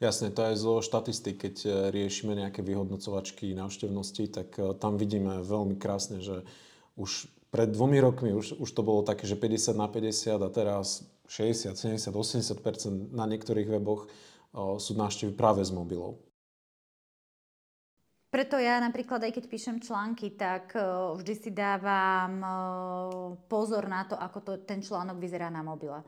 Jasne, 0.01 0.33
to 0.33 0.41
aj 0.41 0.55
zo 0.57 0.81
štatistik, 0.81 1.37
keď 1.37 1.55
e, 1.61 1.69
riešime 1.93 2.33
nejaké 2.33 2.65
vyhodnocovačky 2.65 3.53
návštevnosti, 3.53 4.25
tak 4.33 4.57
e, 4.57 4.73
tam 4.73 4.97
vidíme 4.97 5.45
veľmi 5.45 5.77
krásne, 5.77 6.17
že 6.17 6.47
už 6.97 7.29
pred 7.47 7.69
dvomi 7.71 8.01
rokmi 8.03 8.35
už, 8.35 8.59
už 8.59 8.69
to 8.73 8.81
bolo 8.83 9.05
také, 9.05 9.23
že 9.23 9.39
50 9.39 9.77
na 9.77 9.87
50 9.87 10.43
a 10.43 10.49
teraz 10.51 11.07
60, 11.31 11.77
70, 11.77 12.11
80% 12.11 13.15
na 13.15 13.23
niektorých 13.29 13.71
weboch 13.71 14.09
o, 14.51 14.81
sú 14.81 14.97
návštevy 14.97 15.31
práve 15.37 15.63
z 15.63 15.71
mobilov. 15.71 16.19
Preto 18.27 18.59
ja 18.59 18.83
napríklad, 18.83 19.23
aj 19.23 19.39
keď 19.39 19.45
píšem 19.47 19.77
články, 19.79 20.35
tak 20.35 20.75
uh, 20.75 21.15
vždy 21.15 21.33
si 21.39 21.49
dávam 21.55 22.31
uh, 22.43 22.51
pozor 23.47 23.87
na 23.87 24.03
to, 24.03 24.19
ako 24.19 24.39
to, 24.43 24.51
ten 24.67 24.83
článok 24.83 25.15
vyzerá 25.15 25.47
na 25.47 25.63
mobile. 25.63 26.03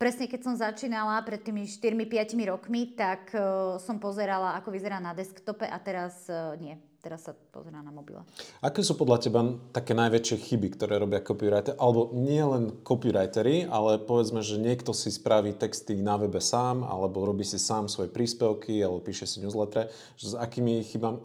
Presne 0.00 0.30
keď 0.30 0.40
som 0.40 0.54
začínala 0.56 1.20
pred 1.26 1.44
tými 1.44 1.68
4-5 1.68 2.38
rokmi, 2.46 2.94
tak 2.94 3.34
som 3.82 3.98
pozerala, 3.98 4.54
ako 4.54 4.70
vyzerá 4.70 5.02
na 5.02 5.10
desktope 5.10 5.66
a 5.66 5.74
teraz 5.82 6.30
nie 6.62 6.78
teraz 6.98 7.30
sa 7.30 7.32
pozerá 7.34 7.78
na 7.78 7.94
mobile. 7.94 8.20
Aké 8.58 8.82
sú 8.82 8.98
podľa 8.98 9.18
teba 9.22 9.40
také 9.70 9.94
najväčšie 9.94 10.36
chyby, 10.50 10.74
ktoré 10.74 10.98
robia 10.98 11.22
copywriter? 11.22 11.78
Alebo 11.78 12.10
nie 12.12 12.42
len 12.42 12.74
copywritery, 12.82 13.70
ale 13.70 14.02
povedzme, 14.02 14.42
že 14.42 14.58
niekto 14.58 14.90
si 14.90 15.14
spraví 15.14 15.54
texty 15.54 15.98
na 15.98 16.18
webe 16.18 16.42
sám, 16.42 16.82
alebo 16.82 17.22
robí 17.22 17.46
si 17.46 17.56
sám 17.56 17.86
svoje 17.86 18.10
príspevky, 18.10 18.82
alebo 18.82 18.98
píše 18.98 19.30
si 19.30 19.38
newsletter. 19.38 19.86
S 20.18 20.34
akými 20.34 20.82
chybami, 20.82 21.18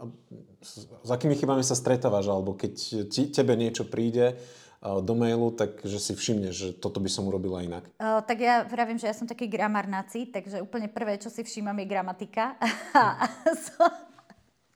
s 1.03 1.09
akými 1.09 1.33
chybami 1.33 1.65
sa 1.65 1.73
stretávaš? 1.73 2.29
Alebo 2.29 2.53
keď 2.53 2.73
ti, 3.09 3.33
tebe 3.33 3.57
niečo 3.57 3.89
príde, 3.89 4.37
do 4.83 5.15
mailu, 5.15 5.55
tak 5.55 5.79
že 5.79 5.95
si 5.95 6.11
všimne, 6.11 6.51
že 6.51 6.75
toto 6.75 6.99
by 6.99 7.07
som 7.07 7.23
urobila 7.23 7.63
inak. 7.63 7.87
Uh, 7.95 8.19
tak 8.19 8.43
ja 8.43 8.67
vravím, 8.67 8.99
že 8.99 9.07
ja 9.07 9.15
som 9.15 9.23
taký 9.23 9.47
gramarnáci, 9.47 10.27
takže 10.27 10.59
úplne 10.59 10.91
prvé, 10.91 11.15
čo 11.15 11.31
si 11.31 11.39
všímam, 11.39 11.79
je 11.79 11.87
gramatika. 11.87 12.59
som 13.71 14.12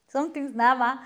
tým 0.07 0.47
známa, 0.49 1.03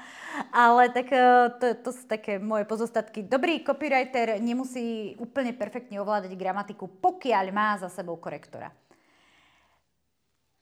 ale 0.54 0.94
tak 0.94 1.10
e, 1.12 1.20
to, 1.58 1.68
to 1.84 1.90
sú 1.92 2.06
také 2.06 2.38
moje 2.38 2.64
pozostatky. 2.70 3.26
Dobrý 3.26 3.66
copywriter 3.66 4.38
nemusí 4.38 5.18
úplne 5.18 5.52
perfektne 5.58 6.00
ovládať 6.00 6.38
gramatiku, 6.38 6.88
pokiaľ 6.88 7.46
má 7.50 7.76
za 7.82 7.90
sebou 7.90 8.16
korektora. 8.22 8.70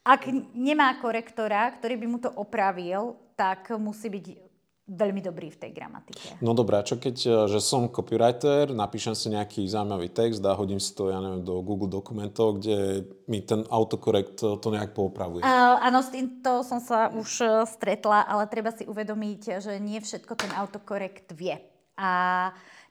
Ak 0.07 0.25
nemá 0.55 0.97
korektora, 0.97 1.69
ktorý 1.77 1.95
by 1.99 2.07
mu 2.07 2.17
to 2.17 2.31
opravil, 2.33 3.19
tak 3.35 3.69
musí 3.77 4.09
byť 4.09 4.48
veľmi 4.89 5.21
dobrý 5.21 5.53
v 5.53 5.59
tej 5.61 5.71
gramatike. 5.71 6.41
No 6.41 6.57
dobré, 6.57 6.81
čo 6.81 6.97
keď, 6.97 7.15
e, 7.21 7.29
že 7.45 7.61
som 7.61 7.87
copywriter, 7.87 8.73
napíšem 8.73 9.13
si 9.13 9.29
nejaký 9.29 9.69
zaujímavý 9.69 10.09
text 10.09 10.41
a 10.41 10.57
hodím 10.57 10.81
si 10.81 10.97
to, 10.97 11.13
ja 11.13 11.21
neviem, 11.21 11.45
do 11.45 11.61
Google 11.61 11.87
dokumentov, 11.87 12.57
kde 12.57 13.05
mi 13.29 13.45
ten 13.45 13.61
autokorekt 13.69 14.41
to 14.41 14.67
nejak 14.73 14.97
poopravuje. 14.97 15.45
Uh, 15.45 15.77
áno, 15.79 16.01
s 16.01 16.09
týmto 16.09 16.65
som 16.65 16.81
sa 16.81 17.13
už 17.13 17.29
e, 17.41 17.47
stretla, 17.69 18.25
ale 18.25 18.49
treba 18.49 18.73
si 18.73 18.89
uvedomiť, 18.89 19.61
že 19.61 19.77
nie 19.77 20.01
všetko 20.01 20.33
ten 20.33 20.51
autokorekt 20.57 21.37
vie 21.37 21.61
a 21.99 22.09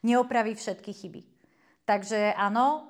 neopraví 0.06 0.54
všetky 0.54 0.92
chyby. 0.94 1.20
Takže 1.88 2.36
áno, 2.36 2.84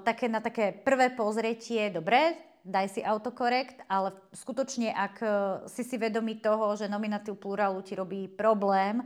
také 0.00 0.32
na 0.32 0.40
také 0.40 0.72
prvé 0.72 1.12
pozretie, 1.12 1.92
dobre, 1.92 2.47
daj 2.64 2.98
si 2.98 3.00
autokorekt, 3.04 3.82
ale 3.86 4.14
skutočne, 4.34 4.90
ak 4.90 5.16
e, 5.20 5.28
si 5.70 5.82
si 5.82 5.96
vedomý 5.98 6.38
toho, 6.38 6.74
že 6.74 6.90
nominatív 6.90 7.38
plurálu 7.38 7.82
ti 7.82 7.94
robí 7.94 8.26
problém, 8.26 9.02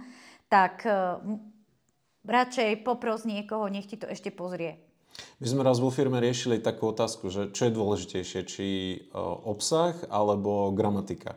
tak 0.47 0.85
e, 0.85 1.19
radšej 2.25 2.87
popros 2.87 3.25
niekoho, 3.25 3.67
nech 3.69 3.89
ti 3.89 3.97
to 3.97 4.07
ešte 4.09 4.31
pozrie. 4.35 4.79
My 5.41 5.47
sme 5.47 5.63
raz 5.67 5.77
vo 5.77 5.93
firme 5.93 6.23
riešili 6.25 6.65
takú 6.65 6.89
otázku, 6.89 7.29
že 7.29 7.53
čo 7.53 7.69
je 7.69 7.77
dôležitejšie, 7.77 8.41
či 8.49 8.67
e, 8.67 8.97
obsah 9.21 9.97
alebo 10.09 10.73
gramatika. 10.73 11.37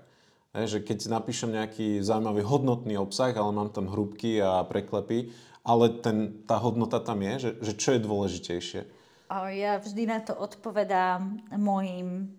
že 0.56 0.80
keď 0.80 1.12
napíšem 1.12 1.52
nejaký 1.52 2.00
zaujímavý 2.00 2.48
hodnotný 2.48 2.96
obsah, 2.96 3.36
ale 3.36 3.52
mám 3.52 3.70
tam 3.76 3.92
hrúbky 3.92 4.40
a 4.40 4.64
preklepy, 4.64 5.36
ale 5.66 5.90
ten, 6.00 6.46
tá 6.46 6.62
hodnota 6.62 7.02
tam 7.02 7.26
je, 7.26 7.34
že, 7.42 7.52
že 7.60 7.74
čo 7.76 7.90
je 7.98 8.06
dôležitejšie. 8.06 8.82
Ja 9.30 9.82
vždy 9.82 10.04
na 10.06 10.20
to 10.22 10.38
odpovedám 10.38 11.50
môjim 11.58 12.30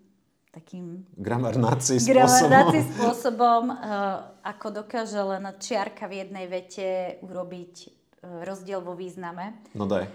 takým... 0.57 1.05
Gramarnáci 1.13 1.97
spôsobom. 2.01 2.15
Gramarnáci 2.15 2.79
spôsobom, 2.95 3.63
uh, 3.69 3.77
ako 4.41 4.83
dokáže 4.83 5.19
len 5.21 5.45
čiarka 5.61 6.09
v 6.09 6.25
jednej 6.25 6.45
vete 6.49 7.21
urobiť 7.21 7.73
uh, 7.85 8.41
rozdiel 8.47 8.81
vo 8.81 8.97
význame. 8.97 9.53
No 9.77 9.85
daj. 9.85 10.09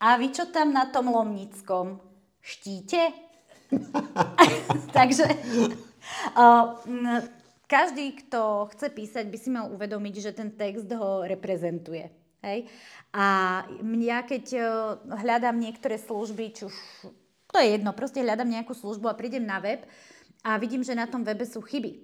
A 0.00 0.16
vy 0.16 0.32
čo 0.32 0.48
tam 0.48 0.72
na 0.72 0.88
tom 0.88 1.12
Lomnickom? 1.12 2.00
Štíte? 2.40 3.12
Takže 4.96 5.24
uh, 6.36 6.78
každý, 7.66 8.12
kto 8.24 8.68
chce 8.72 8.86
písať, 8.92 9.24
by 9.28 9.38
si 9.40 9.48
mal 9.48 9.66
uvedomiť, 9.72 10.14
že 10.20 10.30
ten 10.36 10.52
text 10.52 10.86
ho 10.92 11.24
reprezentuje. 11.24 12.23
Hej? 12.44 12.68
A 13.16 13.24
ja 14.04 14.20
keď 14.20 14.44
e, 14.52 14.60
hľadám 15.08 15.56
niektoré 15.56 15.96
služby, 15.96 16.44
či 16.52 16.62
už 16.68 16.76
to 17.48 17.56
je 17.62 17.78
jedno, 17.78 17.94
proste 17.94 18.20
hľadám 18.20 18.50
nejakú 18.50 18.74
službu 18.74 19.06
a 19.08 19.16
prídem 19.16 19.46
na 19.46 19.62
web 19.62 19.86
a 20.42 20.58
vidím, 20.60 20.82
že 20.82 20.98
na 20.98 21.06
tom 21.06 21.22
webe 21.22 21.46
sú 21.46 21.62
chyby. 21.62 22.02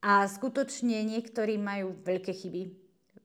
A 0.00 0.24
skutočne 0.24 1.04
niektorí 1.04 1.60
majú 1.60 2.00
veľké 2.00 2.32
chyby, 2.32 2.62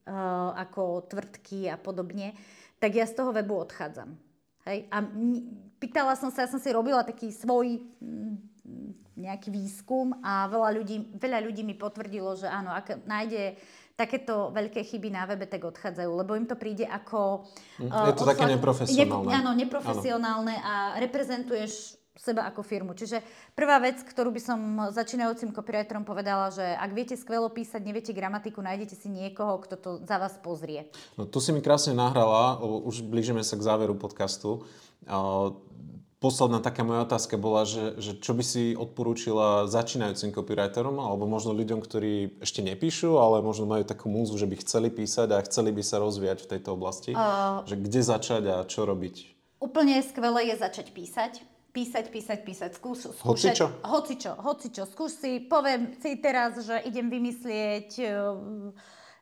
uh, 0.04 0.52
ako 0.52 1.08
tvrdky 1.08 1.72
a 1.72 1.80
podobne, 1.80 2.36
tak 2.76 2.92
ja 2.92 3.08
z 3.08 3.16
toho 3.16 3.32
webu 3.32 3.56
odchádzam. 3.56 4.12
Hej? 4.68 4.84
A 4.92 5.00
pýtala 5.80 6.12
som 6.20 6.28
sa, 6.28 6.44
ja 6.44 6.52
som 6.52 6.60
si 6.60 6.68
robila 6.68 7.06
taký 7.06 7.32
svoj 7.32 7.80
nejaký 9.16 9.48
výskum 9.52 10.18
a 10.20 10.48
veľa 10.48 10.70
ľudí, 10.76 10.96
veľa 11.16 11.38
ľudí 11.44 11.62
mi 11.64 11.76
potvrdilo, 11.76 12.36
že 12.36 12.48
áno, 12.48 12.72
ak 12.72 13.04
nájde 13.04 13.56
takéto 13.96 14.50
veľké 14.50 14.80
chyby 14.82 15.08
na 15.12 15.28
webe, 15.28 15.44
tak 15.46 15.62
odchádzajú, 15.68 16.10
lebo 16.10 16.32
im 16.34 16.48
to 16.48 16.56
príde 16.56 16.88
ako... 16.88 17.44
Uh, 17.78 18.08
je 18.10 18.16
to 18.16 18.28
také 18.28 18.48
neprofesionálne. 18.48 19.28
Ne, 19.28 19.36
áno, 19.38 19.50
neprofesionálne 19.52 20.54
áno. 20.56 20.66
a 20.66 20.74
reprezentuješ 21.00 22.02
seba 22.12 22.46
ako 22.46 22.60
firmu. 22.62 22.92
Čiže 22.92 23.24
prvá 23.56 23.80
vec, 23.80 23.98
ktorú 24.04 24.30
by 24.30 24.40
som 24.42 24.60
začínajúcim 24.92 25.50
copywriterom 25.50 26.04
povedala, 26.04 26.52
že 26.52 26.62
ak 26.62 26.90
viete 26.92 27.16
skvelo 27.16 27.50
písať, 27.50 27.80
neviete 27.82 28.12
gramatiku, 28.12 28.60
nájdete 28.60 28.94
si 28.94 29.08
niekoho, 29.08 29.58
kto 29.64 29.74
to 29.80 29.90
za 30.04 30.20
vás 30.20 30.36
pozrie. 30.38 30.86
No 31.16 31.24
tu 31.24 31.40
si 31.40 31.50
mi 31.50 31.64
krásne 31.64 31.96
nahrala, 31.96 32.60
už 32.62 33.02
blížime 33.02 33.40
sa 33.42 33.56
k 33.56 33.64
záveru 33.64 33.96
podcastu. 33.96 34.62
Posledná 36.22 36.62
taká 36.62 36.86
moja 36.86 37.02
otázka 37.02 37.34
bola, 37.34 37.66
že, 37.66 37.98
že 37.98 38.14
čo 38.22 38.32
by 38.38 38.44
si 38.46 38.78
odporúčila 38.78 39.66
začínajúcim 39.66 40.30
copywriterom 40.30 41.02
alebo 41.02 41.26
možno 41.26 41.50
ľuďom, 41.50 41.82
ktorí 41.82 42.38
ešte 42.38 42.62
nepíšu, 42.62 43.18
ale 43.18 43.42
možno 43.42 43.66
majú 43.66 43.82
takú 43.82 44.06
múzu, 44.06 44.38
že 44.38 44.46
by 44.46 44.62
chceli 44.62 44.88
písať 44.94 45.34
a 45.34 45.42
chceli 45.42 45.74
by 45.74 45.82
sa 45.82 45.98
rozvíjať 45.98 46.46
v 46.46 46.50
tejto 46.54 46.78
oblasti. 46.78 47.10
Uh, 47.18 47.66
že 47.66 47.74
kde 47.74 48.00
začať 48.06 48.42
a 48.46 48.56
čo 48.62 48.86
robiť? 48.86 49.34
Úplne 49.58 49.98
skvelé 50.06 50.54
je 50.54 50.62
začať 50.62 50.94
písať. 50.94 51.32
Písať, 51.72 52.12
písať, 52.12 52.38
písať, 52.44 52.70
skúš, 52.76 53.16
skúšať. 53.16 53.56
Hocičo? 53.56 53.66
Hocičo, 53.80 54.32
hocičo. 54.44 54.84
Skúš 54.84 55.24
si, 55.24 55.40
poviem 55.40 55.96
si 56.04 56.20
teraz, 56.20 56.60
že 56.60 56.76
idem 56.84 57.08
vymyslieť 57.08 57.88
uh, 57.96 58.76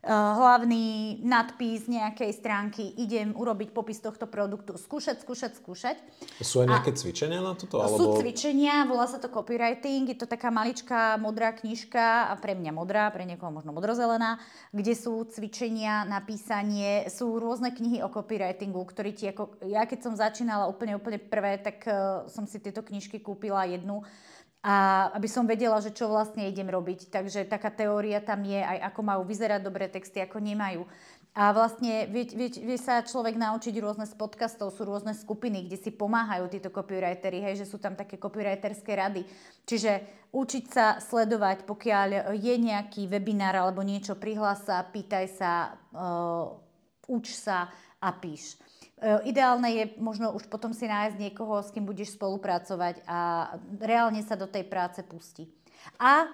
hlavný 0.08 1.20
nadpis 1.20 1.84
nejakej 1.84 2.32
stránky, 2.32 2.88
idem 2.96 3.36
urobiť 3.36 3.76
popis 3.76 4.00
tohto 4.00 4.24
produktu, 4.24 4.80
skúšať, 4.80 5.20
skúšať, 5.20 5.52
skúšať. 5.60 5.96
Sú 6.40 6.64
aj 6.64 6.72
nejaké 6.72 6.90
a 6.92 6.96
cvičenia 6.96 7.40
na 7.44 7.52
toto? 7.52 7.84
Alebo... 7.84 8.00
Sú 8.00 8.04
cvičenia, 8.16 8.88
volá 8.88 9.04
sa 9.04 9.20
to 9.20 9.28
copywriting, 9.28 10.08
je 10.08 10.16
to 10.16 10.24
taká 10.24 10.48
maličká 10.48 11.20
modrá 11.20 11.52
knižka, 11.52 12.32
a 12.32 12.34
pre 12.40 12.56
mňa 12.56 12.72
modrá, 12.72 13.12
pre 13.12 13.28
niekoho 13.28 13.52
možno 13.52 13.76
modrozelená, 13.76 14.40
kde 14.72 14.96
sú 14.96 15.20
cvičenia 15.28 16.08
na 16.08 16.24
písanie, 16.24 17.04
sú 17.12 17.36
rôzne 17.36 17.68
knihy 17.68 18.00
o 18.00 18.08
copywritingu, 18.08 18.80
ktorý 18.88 19.12
ti 19.12 19.28
ako, 19.28 19.60
ja 19.68 19.84
keď 19.84 20.00
som 20.00 20.14
začínala 20.16 20.64
úplne, 20.64 20.96
úplne 20.96 21.20
prvé, 21.20 21.60
tak 21.60 21.84
uh, 21.84 22.24
som 22.24 22.48
si 22.48 22.56
tieto 22.56 22.80
knižky 22.80 23.20
kúpila 23.20 23.68
jednu 23.68 24.00
a 24.60 25.08
aby 25.16 25.24
som 25.24 25.48
vedela, 25.48 25.80
že 25.80 25.88
čo 25.88 26.12
vlastne 26.12 26.44
idem 26.44 26.68
robiť. 26.68 27.08
Takže 27.08 27.48
taká 27.48 27.72
teória 27.72 28.20
tam 28.20 28.44
je 28.44 28.60
aj 28.60 28.92
ako 28.92 29.00
majú 29.00 29.22
vyzerať 29.24 29.60
dobré 29.64 29.88
texty, 29.88 30.20
ako 30.20 30.36
nemajú. 30.36 30.84
A 31.30 31.54
vlastne 31.54 32.10
vie, 32.10 32.26
vie, 32.26 32.50
vie 32.50 32.74
sa 32.74 33.06
človek 33.06 33.38
naučiť 33.38 33.70
rôzne 33.78 34.02
z 34.02 34.18
podcastov, 34.18 34.74
sú 34.74 34.82
rôzne 34.82 35.14
skupiny, 35.14 35.70
kde 35.70 35.78
si 35.78 35.94
pomáhajú 35.94 36.50
títo 36.50 36.74
copywritery, 36.74 37.38
hej, 37.38 37.62
že 37.62 37.70
sú 37.70 37.78
tam 37.78 37.94
také 37.94 38.18
copywriterské 38.18 38.98
rady. 38.98 39.22
Čiže 39.62 40.02
učiť 40.34 40.64
sa 40.66 40.98
sledovať, 40.98 41.70
pokiaľ 41.70 42.34
je 42.34 42.54
nejaký 42.58 43.06
webinár 43.06 43.62
alebo 43.62 43.80
niečo, 43.86 44.18
prihlás 44.18 44.66
sa, 44.66 44.82
pýtaj 44.82 45.26
sa, 45.30 45.78
uh, 45.94 46.50
uč 47.06 47.30
sa 47.30 47.70
a 48.02 48.10
píš. 48.10 48.58
E, 49.00 49.32
ideálne 49.32 49.72
je 49.72 49.84
možno 49.96 50.36
už 50.36 50.44
potom 50.52 50.76
si 50.76 50.84
nájsť 50.84 51.16
niekoho, 51.16 51.64
s 51.64 51.72
kým 51.72 51.88
budeš 51.88 52.20
spolupracovať 52.20 53.00
a 53.08 53.48
reálne 53.80 54.20
sa 54.20 54.36
do 54.36 54.44
tej 54.44 54.68
práce 54.68 55.00
pusti. 55.00 55.48
A 55.96 56.28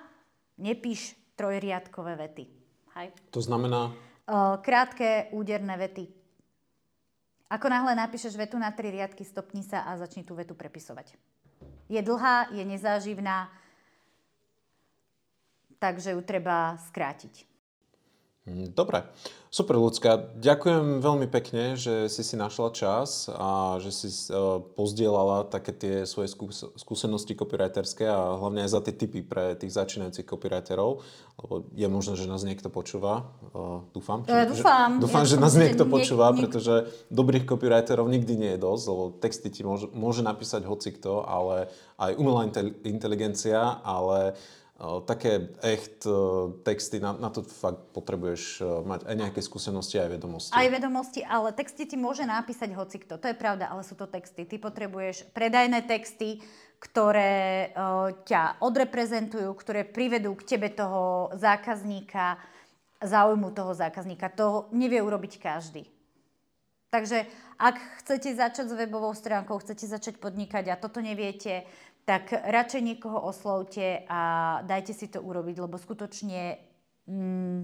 nepíš 0.59 1.15
trojriadkové 1.39 2.19
vety. 2.19 2.45
Hej. 2.99 3.15
To 3.31 3.39
znamená? 3.39 3.95
E, 4.27 4.59
krátke, 4.67 5.31
úderné 5.31 5.79
vety. 5.79 6.11
Ako 7.47 7.71
náhle 7.71 7.95
napíšeš 7.95 8.35
vetu 8.35 8.59
na 8.59 8.75
tri 8.75 8.91
riadky, 8.91 9.23
stopni 9.23 9.63
sa 9.63 9.87
a 9.87 9.95
začni 9.95 10.27
tú 10.27 10.35
vetu 10.35 10.59
prepisovať. 10.59 11.15
Je 11.87 12.03
dlhá, 12.03 12.51
je 12.51 12.67
nezáživná, 12.67 13.47
takže 15.79 16.19
ju 16.19 16.21
treba 16.27 16.75
skrátiť. 16.91 17.47
Hm, 18.47 18.79
dobre, 18.79 19.03
super 19.51 19.75
ľudská. 19.75 20.39
Ďakujem 20.39 21.03
veľmi 21.03 21.27
pekne, 21.27 21.75
že 21.75 22.07
si 22.07 22.23
si 22.23 22.39
našla 22.39 22.71
čas 22.71 23.27
a 23.27 23.83
že 23.83 23.91
si 23.91 24.07
uh, 24.31 24.63
pozdielala 24.63 25.51
také 25.51 25.75
tie 25.75 25.95
svoje 26.07 26.31
skús- 26.31 26.71
skúsenosti 26.79 27.35
copywriterské 27.35 28.07
a 28.07 28.39
hlavne 28.39 28.63
aj 28.63 28.71
za 28.71 28.81
tie 28.87 28.95
tipy 28.95 29.27
pre 29.27 29.59
tých 29.59 29.75
začínajúcich 29.75 30.23
copywriterov. 30.23 31.03
Lebo 31.43 31.67
je 31.75 31.89
možné, 31.91 32.15
že 32.15 32.31
nás 32.31 32.47
niekto 32.47 32.71
počúva. 32.71 33.35
Uh, 33.51 33.83
dúfam. 33.91 34.23
Ja, 34.31 34.47
dúfam. 34.47 35.03
Že, 35.03 35.03
dúfam, 35.03 35.25
ja, 35.27 35.31
že 35.35 35.37
nás 35.43 35.55
niekto 35.59 35.83
niek- 35.83 35.95
počúva, 35.99 36.31
niek- 36.31 36.39
pretože 36.47 36.75
dobrých 37.11 37.51
copywriterov 37.51 38.07
nikdy 38.07 38.35
nie 38.39 38.51
je 38.55 38.63
dosť, 38.63 38.85
lebo 38.87 39.03
texty 39.19 39.51
ti 39.51 39.67
môže, 39.67 39.91
môže 39.91 40.23
napísať 40.23 40.71
hocikto, 40.71 41.27
ale 41.27 41.67
aj 41.99 42.15
umelá 42.15 42.47
inteligencia, 42.87 43.83
ale 43.83 44.39
také 45.09 45.57
echt 45.65 46.05
texty, 46.65 47.01
na, 47.01 47.17
na 47.17 47.33
to 47.33 47.41
fakt 47.41 47.97
potrebuješ 47.97 48.61
mať 48.85 49.09
aj 49.09 49.15
nejaké 49.17 49.41
skúsenosti, 49.41 49.97
aj 49.97 50.21
vedomosti. 50.21 50.53
Aj 50.53 50.69
vedomosti, 50.69 51.21
ale 51.25 51.57
texty 51.57 51.89
ti 51.89 51.97
môže 51.97 52.29
napísať 52.29 52.77
hocikto, 52.77 53.17
to 53.17 53.33
je 53.33 53.37
pravda, 53.37 53.73
ale 53.73 53.81
sú 53.81 53.97
to 53.97 54.05
texty. 54.05 54.45
Ty 54.45 54.61
potrebuješ 54.61 55.33
predajné 55.33 55.89
texty, 55.89 56.45
ktoré 56.77 57.73
ťa 58.29 58.61
odreprezentujú, 58.61 59.49
ktoré 59.57 59.89
privedú 59.89 60.37
k 60.37 60.45
tebe 60.45 60.69
toho 60.69 61.33
zákazníka, 61.33 62.37
záujmu 63.01 63.57
toho 63.57 63.73
zákazníka. 63.73 64.29
To 64.37 64.69
nevie 64.77 65.01
urobiť 65.01 65.41
každý. 65.41 65.89
Takže 66.93 67.25
ak 67.57 67.81
chcete 68.05 68.37
začať 68.37 68.69
s 68.69 68.75
webovou 68.77 69.17
stránkou, 69.17 69.57
chcete 69.57 69.89
začať 69.89 70.15
podnikať 70.21 70.69
a 70.69 70.77
toto 70.77 71.01
neviete, 71.01 71.65
tak 72.07 72.31
radšej 72.31 72.83
niekoho 72.87 73.19
oslovte 73.19 74.07
a 74.07 74.21
dajte 74.63 74.95
si 74.95 75.11
to 75.11 75.19
urobiť, 75.19 75.59
lebo 75.59 75.75
skutočne 75.75 76.55
mm, 77.11 77.61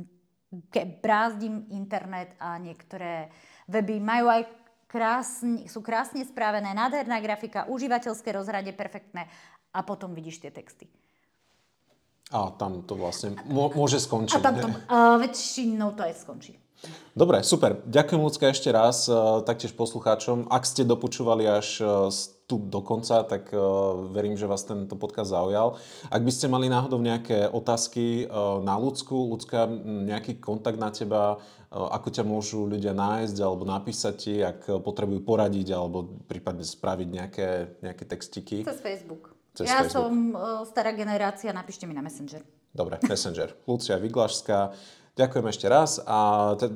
brázdim 0.98 1.70
internet 1.70 2.34
a 2.42 2.58
niektoré 2.58 3.30
weby 3.70 4.02
majú 4.02 4.26
aj 4.28 4.42
krásne, 4.90 5.70
sú 5.70 5.80
krásne 5.80 6.26
spravené, 6.26 6.74
nádherná 6.74 7.22
grafika, 7.22 7.70
užívateľské 7.70 8.34
rozhrade 8.34 8.74
perfektné 8.74 9.30
a 9.70 9.80
potom 9.86 10.12
vidíš 10.12 10.42
tie 10.42 10.50
texty. 10.50 10.90
A 12.34 12.50
tam 12.58 12.82
to 12.82 12.98
vlastne 12.98 13.38
môže 13.48 14.02
skončiť. 14.02 14.40
A 14.40 14.44
tam 14.44 14.56
to, 14.58 14.68
uh, 14.68 15.16
väčšinou 15.22 15.94
to 15.94 16.02
aj 16.02 16.18
skončí. 16.18 16.58
Dobre, 17.12 17.44
super. 17.44 17.84
Ďakujem 17.84 18.20
ľudská 18.24 18.48
ešte 18.48 18.72
raz, 18.72 19.04
uh, 19.04 19.44
taktiež 19.44 19.76
poslucháčom. 19.76 20.48
Ak 20.48 20.64
ste 20.64 20.82
dopočúvali 20.88 21.44
až 21.44 21.68
uh, 21.84 22.08
tu 22.48 22.56
do 22.56 22.80
konca, 22.80 23.20
tak 23.28 23.52
uh, 23.52 24.08
verím, 24.10 24.34
že 24.34 24.48
vás 24.48 24.64
tento 24.64 24.96
podcast 24.96 25.30
zaujal. 25.30 25.76
Ak 26.08 26.24
by 26.24 26.32
ste 26.32 26.48
mali 26.48 26.72
náhodou 26.72 26.98
nejaké 27.04 27.52
otázky 27.52 28.26
na 28.64 28.74
ľudsku, 28.80 29.12
ľudská 29.12 29.68
nejaký 30.08 30.40
kontakt 30.40 30.80
na 30.80 30.88
teba, 30.88 31.38
ako 31.72 32.08
ťa 32.12 32.24
môžu 32.24 32.68
ľudia 32.68 32.92
nájsť 32.92 33.36
alebo 33.40 33.64
napísať 33.64 34.14
ti, 34.16 34.34
ak 34.44 34.84
potrebujú 34.84 35.24
poradiť 35.24 35.68
alebo 35.72 36.20
prípadne 36.28 36.64
spraviť 36.64 37.08
nejaké, 37.08 37.48
nejaké 37.80 38.04
textiky. 38.04 38.56
Cez 38.64 38.80
Facebook. 38.80 39.32
Cez 39.56 39.68
ja 39.68 39.80
Facebook. 39.80 39.96
som 39.96 40.12
stará 40.68 40.92
generácia, 40.92 41.52
napíšte 41.52 41.88
mi 41.88 41.96
na 41.96 42.04
Messenger. 42.04 42.44
Dobre, 42.72 43.00
Messenger. 43.04 43.52
Lucia 43.68 44.00
Vyglašská. 44.00 44.72
Ďakujem 45.12 45.46
ešte 45.52 45.66
raz 45.68 46.00
a 46.08 46.52
te, 46.56 46.72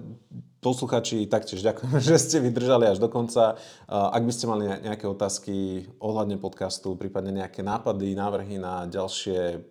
posluchači 0.61 1.25
taktiež 1.31 1.65
ďakujem, 1.65 2.03
že 2.13 2.21
ste 2.21 2.45
vydržali 2.45 2.91
až 2.91 2.99
do 2.99 3.09
konca. 3.09 3.57
Ak 3.89 4.23
by 4.23 4.33
ste 4.35 4.51
mali 4.51 4.67
nejaké 4.67 5.09
otázky 5.09 5.87
ohľadne 6.03 6.37
podcastu, 6.37 6.99
prípadne 6.99 7.33
nejaké 7.33 7.65
nápady, 7.65 8.13
návrhy 8.13 8.61
na 8.61 8.85
ďalšie 8.91 9.63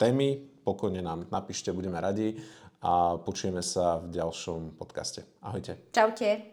témy, 0.00 0.42
pokojne 0.66 1.04
nám 1.04 1.30
napíšte, 1.30 1.70
budeme 1.70 2.02
radi 2.02 2.38
a 2.82 3.20
počujeme 3.22 3.62
sa 3.62 4.02
v 4.02 4.10
ďalšom 4.10 4.74
podcaste. 4.74 5.22
Ahojte. 5.38 5.78
Čaute. 5.94 6.51